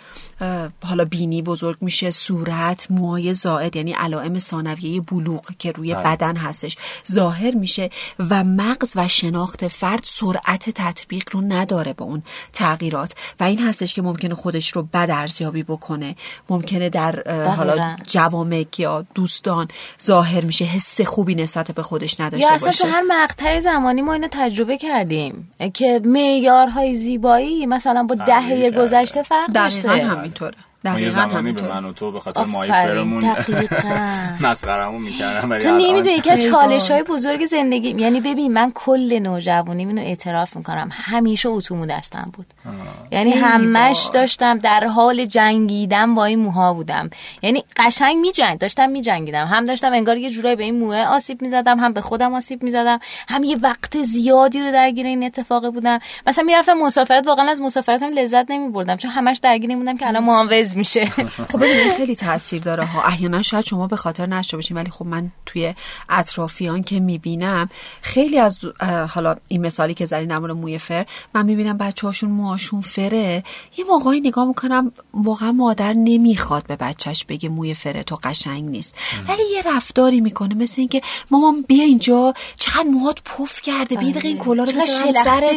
حالا 0.83 1.05
بینی 1.05 1.41
بزرگ 1.41 1.77
میشه 1.81 2.11
صورت 2.11 2.87
موهای 2.89 3.33
زائد 3.33 3.75
یعنی 3.75 3.93
علائم 3.93 4.39
ثانویه 4.39 5.01
بلوغ 5.01 5.51
که 5.59 5.71
روی 5.71 5.93
بله. 5.93 6.03
بدن 6.03 6.37
هستش 6.37 6.77
ظاهر 7.11 7.55
میشه 7.55 7.89
و 8.29 8.43
مغز 8.43 8.93
و 8.95 9.07
شناخت 9.07 9.67
فرد 9.67 10.01
سرعت 10.03 10.69
تطبیق 10.69 11.23
رو 11.31 11.41
نداره 11.41 11.93
با 11.93 12.05
اون 12.05 12.23
تغییرات. 12.53 13.13
و 13.39 13.43
این 13.43 13.61
هستش 13.61 13.93
که 13.93 14.01
ممکنه 14.01 14.35
خودش 14.35 14.71
رو 14.71 14.83
بد 14.83 15.09
ارزیابی 15.11 15.63
بکنه. 15.63 16.15
ممکنه 16.49 16.89
در 16.89 17.31
حالا 17.47 17.95
جوامع 18.07 18.65
یا 18.77 19.05
دوستان 19.15 19.67
ظاهر 20.03 20.45
میشه 20.45 20.65
حس 20.65 21.01
خوبی 21.01 21.35
نسبت 21.35 21.71
به 21.71 21.83
خودش 21.83 22.19
نداشته 22.19 22.47
یا 22.47 22.53
اصلا 22.53 22.71
تو 22.71 22.87
هر 22.87 23.01
مقطع 23.01 23.59
زمانی 23.59 24.01
ما 24.01 24.13
اینو 24.13 24.27
تجربه 24.31 24.77
کردیم 24.77 25.51
که 25.73 26.01
معیارهای 26.05 26.95
زیبایی 26.95 27.65
مثلا 27.65 28.03
با 28.03 28.15
دهه 28.15 28.64
گذشته 28.71 29.23
فرق 29.23 29.51
داشته. 29.51 29.89
همینطوره. 29.89 30.55
ما 30.91 30.99
یه 30.99 31.09
زمانی 31.09 31.51
به 31.51 31.67
من 31.67 31.85
و 31.85 31.93
تو 31.93 32.11
به 32.11 32.19
خاطر 32.19 32.43
مای 32.43 32.69
فرمون 32.69 33.23
مسخرمون 34.41 35.01
می‌کردم 35.01 35.57
تو 35.57 35.69
نمی‌دونی 35.69 36.19
که 36.19 36.37
چالش 36.37 36.91
های 36.91 37.03
بزرگ 37.03 37.45
زندگی 37.45 37.89
یعنی 37.89 38.21
ببین 38.21 38.53
من 38.53 38.71
کل 38.75 39.19
نوجوانی 39.19 39.85
اینو 39.85 40.01
اعتراف 40.01 40.55
می‌کنم. 40.55 40.89
همیشه 40.91 41.49
اتومو 41.49 41.85
دستم 41.85 42.29
بود. 42.33 42.45
یعنی 43.11 43.31
همش 43.31 44.09
داشتم 44.13 44.57
در 44.57 44.83
حال 44.87 45.25
جنگیدن 45.25 46.15
با 46.15 46.25
این 46.25 46.39
موها 46.39 46.73
بودم. 46.73 47.09
یعنی 47.41 47.63
قشنگ 47.77 48.17
میجنگ 48.17 48.59
داشتم 48.59 48.89
میجنگیدم. 48.89 49.45
هم 49.45 49.65
داشتم 49.65 49.93
انگار 49.93 50.17
یه 50.17 50.29
جورایی 50.29 50.55
به 50.55 50.63
این 50.63 50.79
موه 50.79 50.97
آسیب 50.97 51.41
می‌زدم 51.41 51.79
هم 51.79 51.93
به 51.93 52.01
خودم 52.01 52.33
آسیب 52.33 52.63
می‌زدم. 52.63 52.99
هم 53.27 53.43
یه 53.43 53.57
وقت 53.61 54.01
زیادی 54.01 54.59
رو 54.61 54.71
درگیر 54.71 55.05
این 55.05 55.23
اتفاق 55.23 55.69
بودم. 55.69 55.99
مثلا 56.27 56.43
می‌رفتم 56.43 56.73
مسافرت 56.73 57.27
واقعا 57.27 57.51
از 57.51 57.61
مسافرتم 57.61 58.09
لذت 58.13 58.51
نمیبردم 58.51 58.95
چون 58.95 59.11
همش 59.11 59.37
درگیر 59.37 59.75
بودم 59.75 59.97
که 59.97 60.07
الان 60.07 60.23
معاوض 60.23 60.74
میشه. 60.77 61.05
خب 61.51 61.63
خیلی 61.97 62.15
تاثیر 62.15 62.61
داره 62.61 62.85
ها. 62.85 63.03
احیانا 63.03 63.41
شاید 63.41 63.65
شما 63.65 63.87
به 63.87 63.95
خاطر 63.95 64.25
نشته 64.25 64.57
باشین 64.57 64.77
ولی 64.77 64.91
خب 64.91 65.05
من 65.05 65.31
توی 65.45 65.73
اطرافیان 66.09 66.83
که 66.83 66.99
می‌بینم 66.99 67.69
خیلی 68.01 68.39
از 68.39 68.59
حالا 69.09 69.35
این 69.47 69.65
مثالی 69.65 69.93
که 69.93 70.05
زدی 70.05 70.25
نمونه 70.25 70.53
موی 70.53 70.77
فر 70.77 71.05
من 71.33 71.45
می‌بینم 71.45 71.77
بچه 71.77 72.07
هاشون 72.07 72.31
موهاشون 72.31 72.81
فره. 72.81 73.43
یه 73.77 73.85
موقعی 73.89 74.19
نگاه 74.19 74.47
می‌کنم 74.47 74.91
واقعا 75.13 75.51
مادر 75.51 75.93
نمی‌خواد 75.93 76.67
به 76.67 76.75
بچهش 76.75 77.25
بگه 77.25 77.49
موی 77.49 77.73
فره 77.73 78.03
تو 78.03 78.19
قشنگ 78.23 78.63
نیست. 78.69 78.95
ولی 79.27 79.43
یه 79.53 79.61
رفتاری 79.75 80.21
می‌کنه 80.21 80.55
مثل 80.55 80.75
اینکه 80.81 81.01
مامان 81.31 81.61
بیا 81.61 81.83
اینجا 81.83 82.33
چقدر 82.55 82.87
موهات 82.89 83.21
پف 83.23 83.61
کرده 83.61 83.95
بیا 83.95 84.13
این 84.23 84.37
کلا 84.37 84.63
رو 84.63 84.69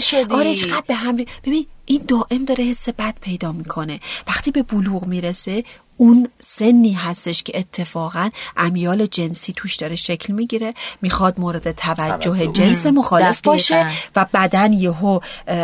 شده 0.05 0.35
آره 0.35 0.55
چقدر 0.55 0.85
به 0.87 0.95
هم 0.95 1.17
ببین 1.45 1.67
این 1.88 2.05
دائم 2.09 2.44
داره 2.44 2.64
حس 2.64 2.88
بد 2.88 3.14
پیدا 3.20 3.53
می‌کنه. 3.53 4.01
وقتی 4.29 4.51
به 4.51 4.62
بلوغ 4.62 5.07
می‌رسه 5.07 5.64
اون 5.96 6.29
سنی 6.40 6.92
هستش 6.92 7.42
که 7.42 7.59
اتفاقا 7.59 8.31
امیال 8.57 9.07
جنسی 9.07 9.53
توش 9.53 9.77
داره 9.77 9.96
شکل 9.96 10.33
می‌گیره. 10.33 10.74
می‌خواد 11.03 11.40
مورد 11.40 11.72
توجه 11.72 12.46
جنس 12.46 12.87
مخالف 12.87 13.40
باشه 13.40 13.87
و 14.16 14.27
بدن 14.35 14.72
یهو 14.72 15.20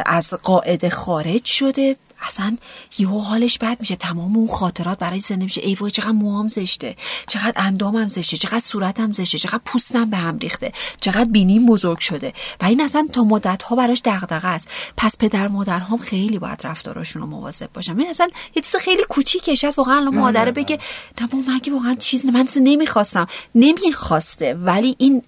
از 0.06 0.34
قاعده 0.42 0.90
خارج 0.90 1.44
شده. 1.44 1.96
اصلا 2.22 2.57
یهو 2.98 3.18
حالش 3.18 3.59
بد 3.59 3.77
میشه. 3.81 3.96
تمام 3.96 4.37
اون 4.37 4.48
خاطرات 4.48 4.98
برای 4.98 5.20
زنده 5.20 5.44
میشه. 5.44 5.61
ای 5.61 5.74
وای 5.74 5.90
چقدر 5.90 6.11
موام 6.11 6.48
زشته. 6.48 6.96
چقدر 7.29 7.53
اندامم 7.57 8.09
زشته. 8.09 8.37
چقدر 8.37 8.59
صورتم 8.59 9.12
زشته. 9.12 9.38
چقدر 9.38 9.61
پوستم 9.64 10.11
به 10.11 10.16
هم 10.16 10.38
ریخته. 10.38 10.72
چقدر 11.00 11.24
بینیم 11.24 11.66
بزرگ 11.66 11.98
شده. 11.98 12.33
و 12.61 12.64
این 12.64 12.81
اصلا 12.81 13.09
تا 13.12 13.24
مدت 13.24 13.62
ها 13.62 13.77
براش 13.77 14.00
دغدغه 14.05 14.48
است. 14.48 14.68
پس 14.96 15.16
پدر 15.18 15.48
مادر 15.48 15.81
هم 15.81 15.98
خیلی 15.98 16.38
باید 16.38 16.61
رفتاراشون 16.64 17.22
رو 17.22 17.29
مواظب 17.29 17.68
باشن. 17.74 17.98
این 17.98 18.09
اصلا 18.09 18.29
یه 18.57 18.62
چیز 18.62 18.77
خیلی 18.77 19.03
کوچیکه. 19.09 19.55
شاید 19.55 19.74
واقعا 19.77 19.96
الان 19.96 20.14
مادر 20.14 20.50
بگه 20.50 20.79
نه. 21.20 21.29
من 21.33 21.61
واقعا 21.72 21.94
چیز 21.94 22.27
من 22.27 22.48
نمی‌خواستم. 22.57 23.27
نمی‌خواسته. 23.55 24.55
ولی 24.55 24.96
این 24.98 25.22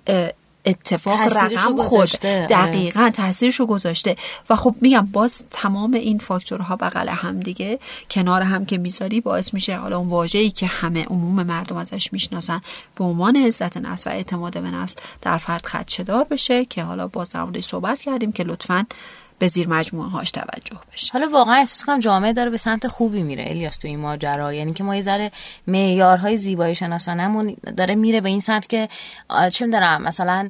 اتفاق 0.67 1.21
رقم 1.21 1.77
خود 1.77 2.09
آره. 2.27 2.47
دقیقا 2.47 3.11
تاثیرشو 3.15 3.67
گذاشته. 3.67 4.17
و 4.51 4.57
خب 4.57 4.75
میگم 4.81 5.09
باز 5.13 5.45
تمام 5.51 5.95
این 5.95 6.19
فاکتورها 6.19 6.77
بغل 6.77 7.09
هم 7.09 7.41
دیگه 7.41 7.79
کنار 8.11 8.43
هم 8.43 8.67
که 8.67 8.79
می‌ذاری 8.79 9.21
باعث 9.21 9.55
میشه 9.55 9.77
حالا 9.77 9.99
اون 9.99 10.09
واژه‌ای 10.09 10.51
که 10.51 10.67
همه 10.67 11.05
عموم 11.05 11.43
مردم 11.43 11.77
ازش 11.77 12.13
می‌شناسن 12.13 12.61
به 12.95 13.05
عنوان 13.05 13.37
عزت 13.37 13.77
نفس 13.77 14.07
و 14.07 14.11
اعتماد 14.11 14.63
به 14.63 14.71
نفس 14.71 14.97
در 15.23 15.39
فرد 15.39 15.67
خدشه‌دار 15.67 16.25
بشه 16.25 16.65
که 16.65 16.83
حالا 16.83 17.09
باز 17.09 17.31
در 17.31 17.61
صحبت 17.61 18.01
کردیم 18.01 18.33
که 18.33 18.45
لطفاً 18.45 18.87
به 19.39 19.49
زیر 19.49 19.69
مجموعه 19.69 20.11
هاش 20.11 20.31
توجه 20.31 20.81
بشه. 20.93 21.13
حالا 21.13 21.29
واقعا 21.33 21.55
احساس 21.55 21.85
کنم 21.85 22.01
جامعه 22.01 22.33
داره 22.33 22.51
به 22.51 22.57
سمت 22.57 22.89
خوبی 22.89 23.23
میره 23.23 23.45
الیاس 23.47 23.77
تو 23.77 23.89
این 23.89 23.99
ماجرا. 23.99 24.53
یعنی 24.55 24.73
که 24.73 24.85
ما 24.85 24.97
یه 24.97 25.03
ذره 25.03 25.31
معیارهای 25.67 26.37
زیبایی 26.37 26.75
شناسانمون 26.75 27.57
داره 27.77 27.95
میره 27.95 28.21
به 28.21 28.29
این 28.29 28.41
سمت 28.41 28.67
که 28.67 28.89
چه 29.53 29.67
می‌دونم 29.67 30.03
مثلا 30.03 30.49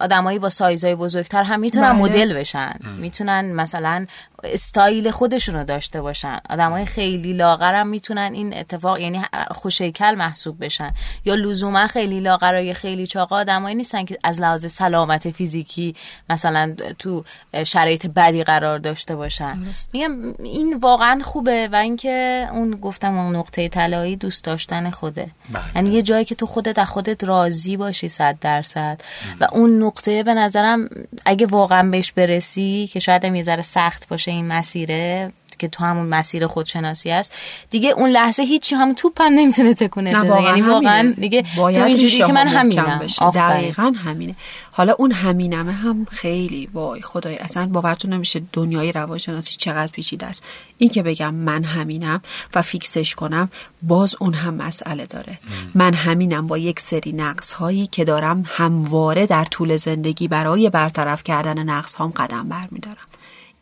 آدمایی 0.00 0.38
با 0.38 0.48
سایزهای 0.48 0.94
بزرگتر 0.94 1.42
هم 1.42 1.60
می‌تونن 1.60 1.92
بله. 1.92 1.98
مدل 1.98 2.34
بشن. 2.34 2.78
می‌تونن 2.98 3.52
مثلا 3.52 4.06
استایل 4.44 5.10
خودشون 5.10 5.54
رو 5.54 5.64
داشته 5.64 6.02
باشن. 6.02 6.38
آدمای 6.50 6.86
خیلی 6.86 7.32
لاغرم 7.32 7.86
می‌تونن 7.86 8.30
این 8.34 8.56
اتفاق 8.56 8.98
یعنی 8.98 9.22
خوشیکل 9.50 10.14
محسوب 10.14 10.64
بشن. 10.64 10.90
یا 11.24 11.34
لزوما 11.34 11.86
خیلی 11.86 12.20
لاغر 12.20 12.62
یا 12.62 12.74
خیلی 12.74 13.06
چاقا 13.06 13.36
آدمایی 13.36 13.76
نیستن 13.76 14.04
که 14.04 14.18
از 14.24 14.40
لحاظ 14.40 14.66
سلامت 14.66 15.30
فیزیکی 15.30 15.94
مثلا 16.30 16.74
تو 16.98 17.24
شرایط 17.66 18.06
بدی 18.06 18.44
قرار 18.44 18.78
داشته 18.78 19.16
باشن. 19.16 19.58
میگم 19.92 20.34
این 20.42 20.76
واقعا 20.76 21.20
خوبه 21.24 21.68
و 21.72 21.76
اینکه 21.76 22.48
اون 22.52 22.70
گفتم 22.70 23.18
اون 23.18 23.36
نقطه 23.36 23.68
طلایی 23.68 24.16
دوست 24.16 24.44
داشتن 24.44 24.90
خوده. 24.90 25.30
بله. 25.50 25.62
یعنی 25.74 25.90
یه 25.90 26.02
جایی 26.02 26.24
که 26.24 26.34
تو 26.34 26.46
خودت 26.46 26.78
از 26.78 26.88
خودت 26.88 27.24
راضی 27.24 27.76
باشی 27.76 28.08
صد 28.08 28.36
درصد. 28.40 29.00
و 29.40 29.48
اون 29.52 29.82
نقطه 29.82 30.22
به 30.22 30.34
نظرم 30.34 30.88
اگه 31.24 31.46
واقعا 31.46 31.90
بهش 31.90 32.12
برسی 32.12 32.90
که 32.92 33.00
شاید 33.00 33.24
هم 33.24 33.34
یه 33.34 33.42
ذره 33.42 33.62
سخت 33.62 34.08
باشه 34.08 34.30
این 34.34 34.48
مسیره 34.48 35.32
که 35.58 35.68
تو 35.68 35.84
همون 35.84 36.06
مسیر 36.06 36.46
خودشناسی 36.46 37.10
است. 37.10 37.32
دیگه 37.70 37.90
اون 37.90 38.10
لحظه 38.10 38.42
هیچی 38.42 38.74
هم 38.74 38.92
توپ 38.92 39.22
هم 39.22 39.32
نمی‌تونه 39.32 39.74
تکونه 39.74 40.22
بده. 40.22 40.42
یعنی 40.42 40.60
واقعا 40.60 41.14
دیگه 41.18 41.44
باید 41.56 41.78
تو 41.78 41.84
اینجوری 41.84 42.16
که 42.16 42.32
من 42.32 42.46
همینم. 42.48 43.06
دقیقا 43.34 43.92
همینه. 44.04 44.36
حالا 44.72 44.94
اون 44.98 45.12
همینمه 45.12 45.72
هم 45.72 46.06
خیلی 46.10 46.68
وای 46.72 47.02
خدای 47.02 47.36
اصلا 47.36 47.66
باورتون 47.66 48.12
نمیشه 48.12 48.42
دنیای 48.52 48.92
روانشناسی 48.92 49.56
چقدر 49.56 49.92
پیچیده 49.92 50.26
است. 50.26 50.44
این 50.78 50.90
که 50.90 51.02
بگم 51.02 51.34
من 51.34 51.64
همینم 51.64 52.20
و 52.54 52.62
فیکسش 52.62 53.14
کنم 53.14 53.50
باز 53.82 54.16
اون 54.20 54.34
هم 54.34 54.54
مسئله 54.54 55.06
داره. 55.06 55.38
من 55.74 55.94
همینم 55.94 56.46
با 56.46 56.58
یک 56.58 56.80
سری 56.80 57.12
نقص 57.12 57.52
هایی 57.52 57.86
که 57.86 58.04
دارم 58.04 58.44
همواره 58.46 59.26
در 59.26 59.44
طول 59.44 59.76
زندگی 59.76 60.28
برای 60.28 60.70
برطرف 60.70 61.24
کردن 61.24 61.62
نقص 61.62 61.94
هام 61.94 62.10
قدم 62.10 62.48
برمیدارم. 62.48 63.06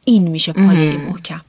این 0.05 0.29
میشه 0.29 0.53
پایه 0.53 0.97
محکم. 0.97 1.41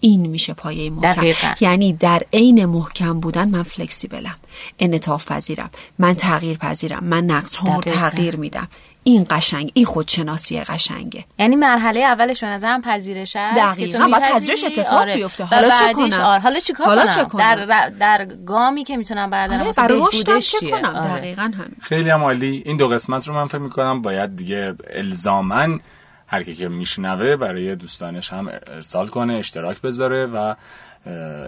این 0.00 0.26
میشه 0.26 0.52
پایه 0.54 0.90
محکم. 0.90 1.54
یعنی 1.60 1.92
در 1.92 2.22
عین 2.32 2.64
محکم 2.64 3.20
بودن 3.20 3.48
من 3.48 3.62
فلکسیبلم. 3.62 4.36
انعطاف 4.78 5.32
پذیرم. 5.32 5.70
من 5.98 6.14
تغییر 6.14 6.58
پذیرم. 6.58 7.04
من 7.04 7.24
نقص 7.24 7.54
ها 7.54 7.80
تغییر 7.80 8.36
میدم. 8.36 8.68
این 9.04 9.26
قشنگ. 9.30 9.70
این 9.74 9.84
خودشناسی 9.84 10.60
قشنگه. 10.60 11.24
یعنی 11.38 11.56
مرحله 11.56 12.00
اولش 12.00 12.40
به 12.40 12.46
نظرم 12.46 12.82
پذیرش 12.82 13.36
است 13.36 13.78
که 13.78 13.88
تو 13.88 14.08
پذیرش 14.08 14.64
اتفاق 14.64 14.92
آره. 14.92 15.16
بیفته. 15.16 15.44
حالا 15.44 15.68
چه 15.68 15.92
کنم؟ 15.92 16.20
آره. 16.20 16.40
حالا 16.40 16.60
چیکار 16.60 16.86
حالا 16.86 17.06
کنم؟ 17.06 17.24
کنم؟ 17.24 17.40
در 17.40 17.88
در 17.88 18.24
گامی 18.24 18.84
که 18.84 18.96
می‌تونم 18.96 19.30
بردارم 19.30 19.60
آره 19.60 19.72
برای 19.76 20.02
رشدش 20.12 20.52
چه 20.52 20.70
کنم؟ 20.70 20.96
آره. 20.96 21.20
دقیقاً 21.20 21.42
همین. 21.42 21.76
خیلی 21.82 22.10
هم 22.10 22.22
عالی. 22.22 22.62
این 22.66 22.76
دو 22.76 22.88
قسمت 22.88 23.28
رو 23.28 23.34
من 23.34 23.46
فکر 23.46 23.58
می‌کنم 23.58 24.02
باید 24.02 24.36
دیگه 24.36 24.74
الزامن 24.90 25.80
هر 26.28 26.42
کی 26.42 26.54
که 26.54 26.68
میشنوه 26.68 27.36
برای 27.36 27.76
دوستانش 27.76 28.32
هم 28.32 28.48
ارسال 28.48 29.08
کنه 29.08 29.34
اشتراک 29.34 29.80
بذاره 29.80 30.26
و 30.26 30.54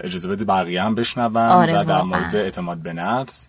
اجازه 0.04 0.28
بده 0.28 0.44
بقیه 0.44 0.82
هم 0.82 0.94
بشنون 0.94 1.36
آره 1.36 1.80
و 1.80 1.84
در 1.84 2.02
مورد 2.02 2.36
اعتماد 2.36 2.78
به 2.78 2.92
نفس 2.92 3.48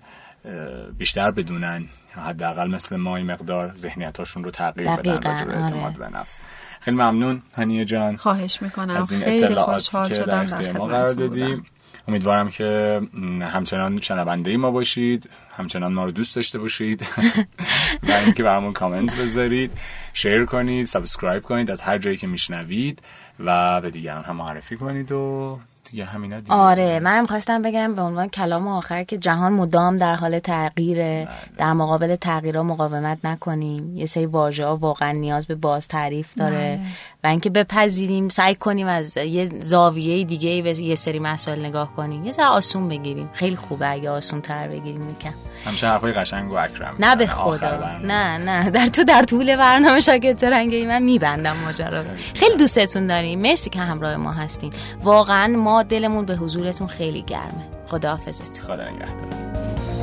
بیشتر 0.98 1.32
بدونن 1.32 1.86
حداقل 2.16 2.68
مثل 2.68 2.96
ما 2.96 3.18
این 3.18 3.32
مقدار 3.32 3.74
ذهنیتاشون 3.76 4.44
رو 4.44 4.52
تغییر 4.52 4.96
بدن 4.96 5.14
راجع 5.14 5.46
به 5.46 5.58
اعتماد 5.58 5.84
آره. 5.84 5.98
به 5.98 6.18
نفس. 6.18 6.40
خیلی 6.80 6.98
ممنون 6.98 7.42
هنیه 7.56 7.86
جان. 7.86 8.18
خواهش 8.18 8.62
می‌کنم. 8.62 8.96
از 8.96 9.12
این 9.12 9.22
خیلی 9.22 9.56
خوشحال 9.56 10.14
شدم 10.14 10.46
در 10.46 10.72
ما 10.72 10.86
قرار 10.86 11.08
دادیم 11.08 11.66
امیدوارم 12.08 12.50
که 12.50 13.02
همچنان 13.42 14.02
شنونده 14.02 14.52
ای 14.52 14.58
ما 14.58 14.72
باشید 14.72 15.30
همچنان 15.58 15.94
ما 15.94 16.06
رو 16.06 16.12
دوست 16.12 16.36
داشته 16.36 16.60
باشید. 16.60 17.06
و 18.10 18.12
اینکه 18.26 18.44
برامون 18.44 18.74
کامنت 18.74 19.16
بذارید 19.16 19.72
share 20.14 20.46
کنید 20.46 20.88
subscribe 20.88 21.44
کنید 21.44 21.72
از 21.72 21.82
هر 21.82 21.98
جایی 21.98 22.18
که 22.18 22.28
میشنوید 22.28 23.02
و 23.40 23.82
به 23.82 23.92
دیگران 23.92 24.24
هم 24.24 24.36
معرفی 24.36 24.78
کنید 24.78 25.12
و 25.12 25.60
دیگه 25.92 26.06
همینا 26.06 26.40
دیگه. 26.40 26.54
آره 26.54 27.00
منم 27.00 27.26
خواستم 27.26 27.62
بگم 27.62 27.96
به 27.96 28.02
عنوان 28.02 28.30
کلام 28.30 28.68
آخر 28.68 29.04
که 29.04 29.18
جهان 29.18 29.54
مدام 29.54 29.98
در 29.98 30.16
حال 30.16 30.40
تغییره. 30.40 31.26
بله. 31.26 31.58
در 31.58 31.74
مقابل 31.74 32.16
تغییرها 32.16 32.64
مقاومت 32.64 33.18
نکنیم. 33.24 33.98
یه 33.98 34.06
سری 34.06 34.26
واژه 34.26 34.66
ها 34.66 34.78
واقعا 34.78 35.12
نیاز 35.12 35.48
به 35.48 35.56
باز 35.56 35.88
تعریف 35.88 36.34
داره. 36.34 36.58
بله. 36.58 36.80
و 37.24 37.28
اینکه 37.28 37.50
بپذیریم 37.50 38.30
سعی 38.30 38.56
کنیم 38.56 38.88
از 38.88 39.18
یه 39.18 39.50
زاویه 39.62 40.24
دیگه 40.24 40.62
به 40.62 40.82
یه 40.82 40.96
سری 40.96 41.20
مسائل 41.20 41.66
نگاه 41.66 41.96
کنیم. 41.96 42.26
یه 42.26 42.32
سری 42.32 42.46
آسون 42.46 42.88
بگیریم. 42.90 43.30
خیلی 43.34 43.56
خوبه 43.56 43.92
اگه 43.92 44.10
آسون 44.10 44.42
تر 44.42 44.68
بگیریم 44.68 45.02
میکن 45.02 45.34
همیشه 45.66 45.88
حرفای 45.88 46.12
قشنگ 46.12 46.52
و 46.52 46.56
اکرم 46.56 46.96
نه 47.00 47.16
به 47.16 47.28
خدا. 47.28 47.98
نه 47.98 48.38
نه. 48.38 48.70
در 48.70 48.88
تو 48.88 49.04
در 49.04 49.22
طول 49.22 49.56
برنامه 49.56 50.00
شاگرد 50.00 50.38
ترنگی 50.38 50.86
من 50.86 51.04
میبندم 51.04 51.56
ماجرا 51.66 52.04
خیلی 52.36 52.58
دوستتون 52.58 53.08
داریم. 53.08 53.40
مرسی 53.42 53.70
که 53.70 53.80
همراه 53.80 54.16
ما 54.16 54.32
هستین. 54.32 54.74
واقعا 55.04 55.48
ما 55.48 55.84
دلمون 55.84 56.26
به 56.26 56.36
حضورتون 56.36 56.88
خیلی 56.88 57.22
گرمه. 57.22 57.68
خداحافظت. 57.88 58.62
خدا 58.62 58.84
نگهدار. 58.84 60.01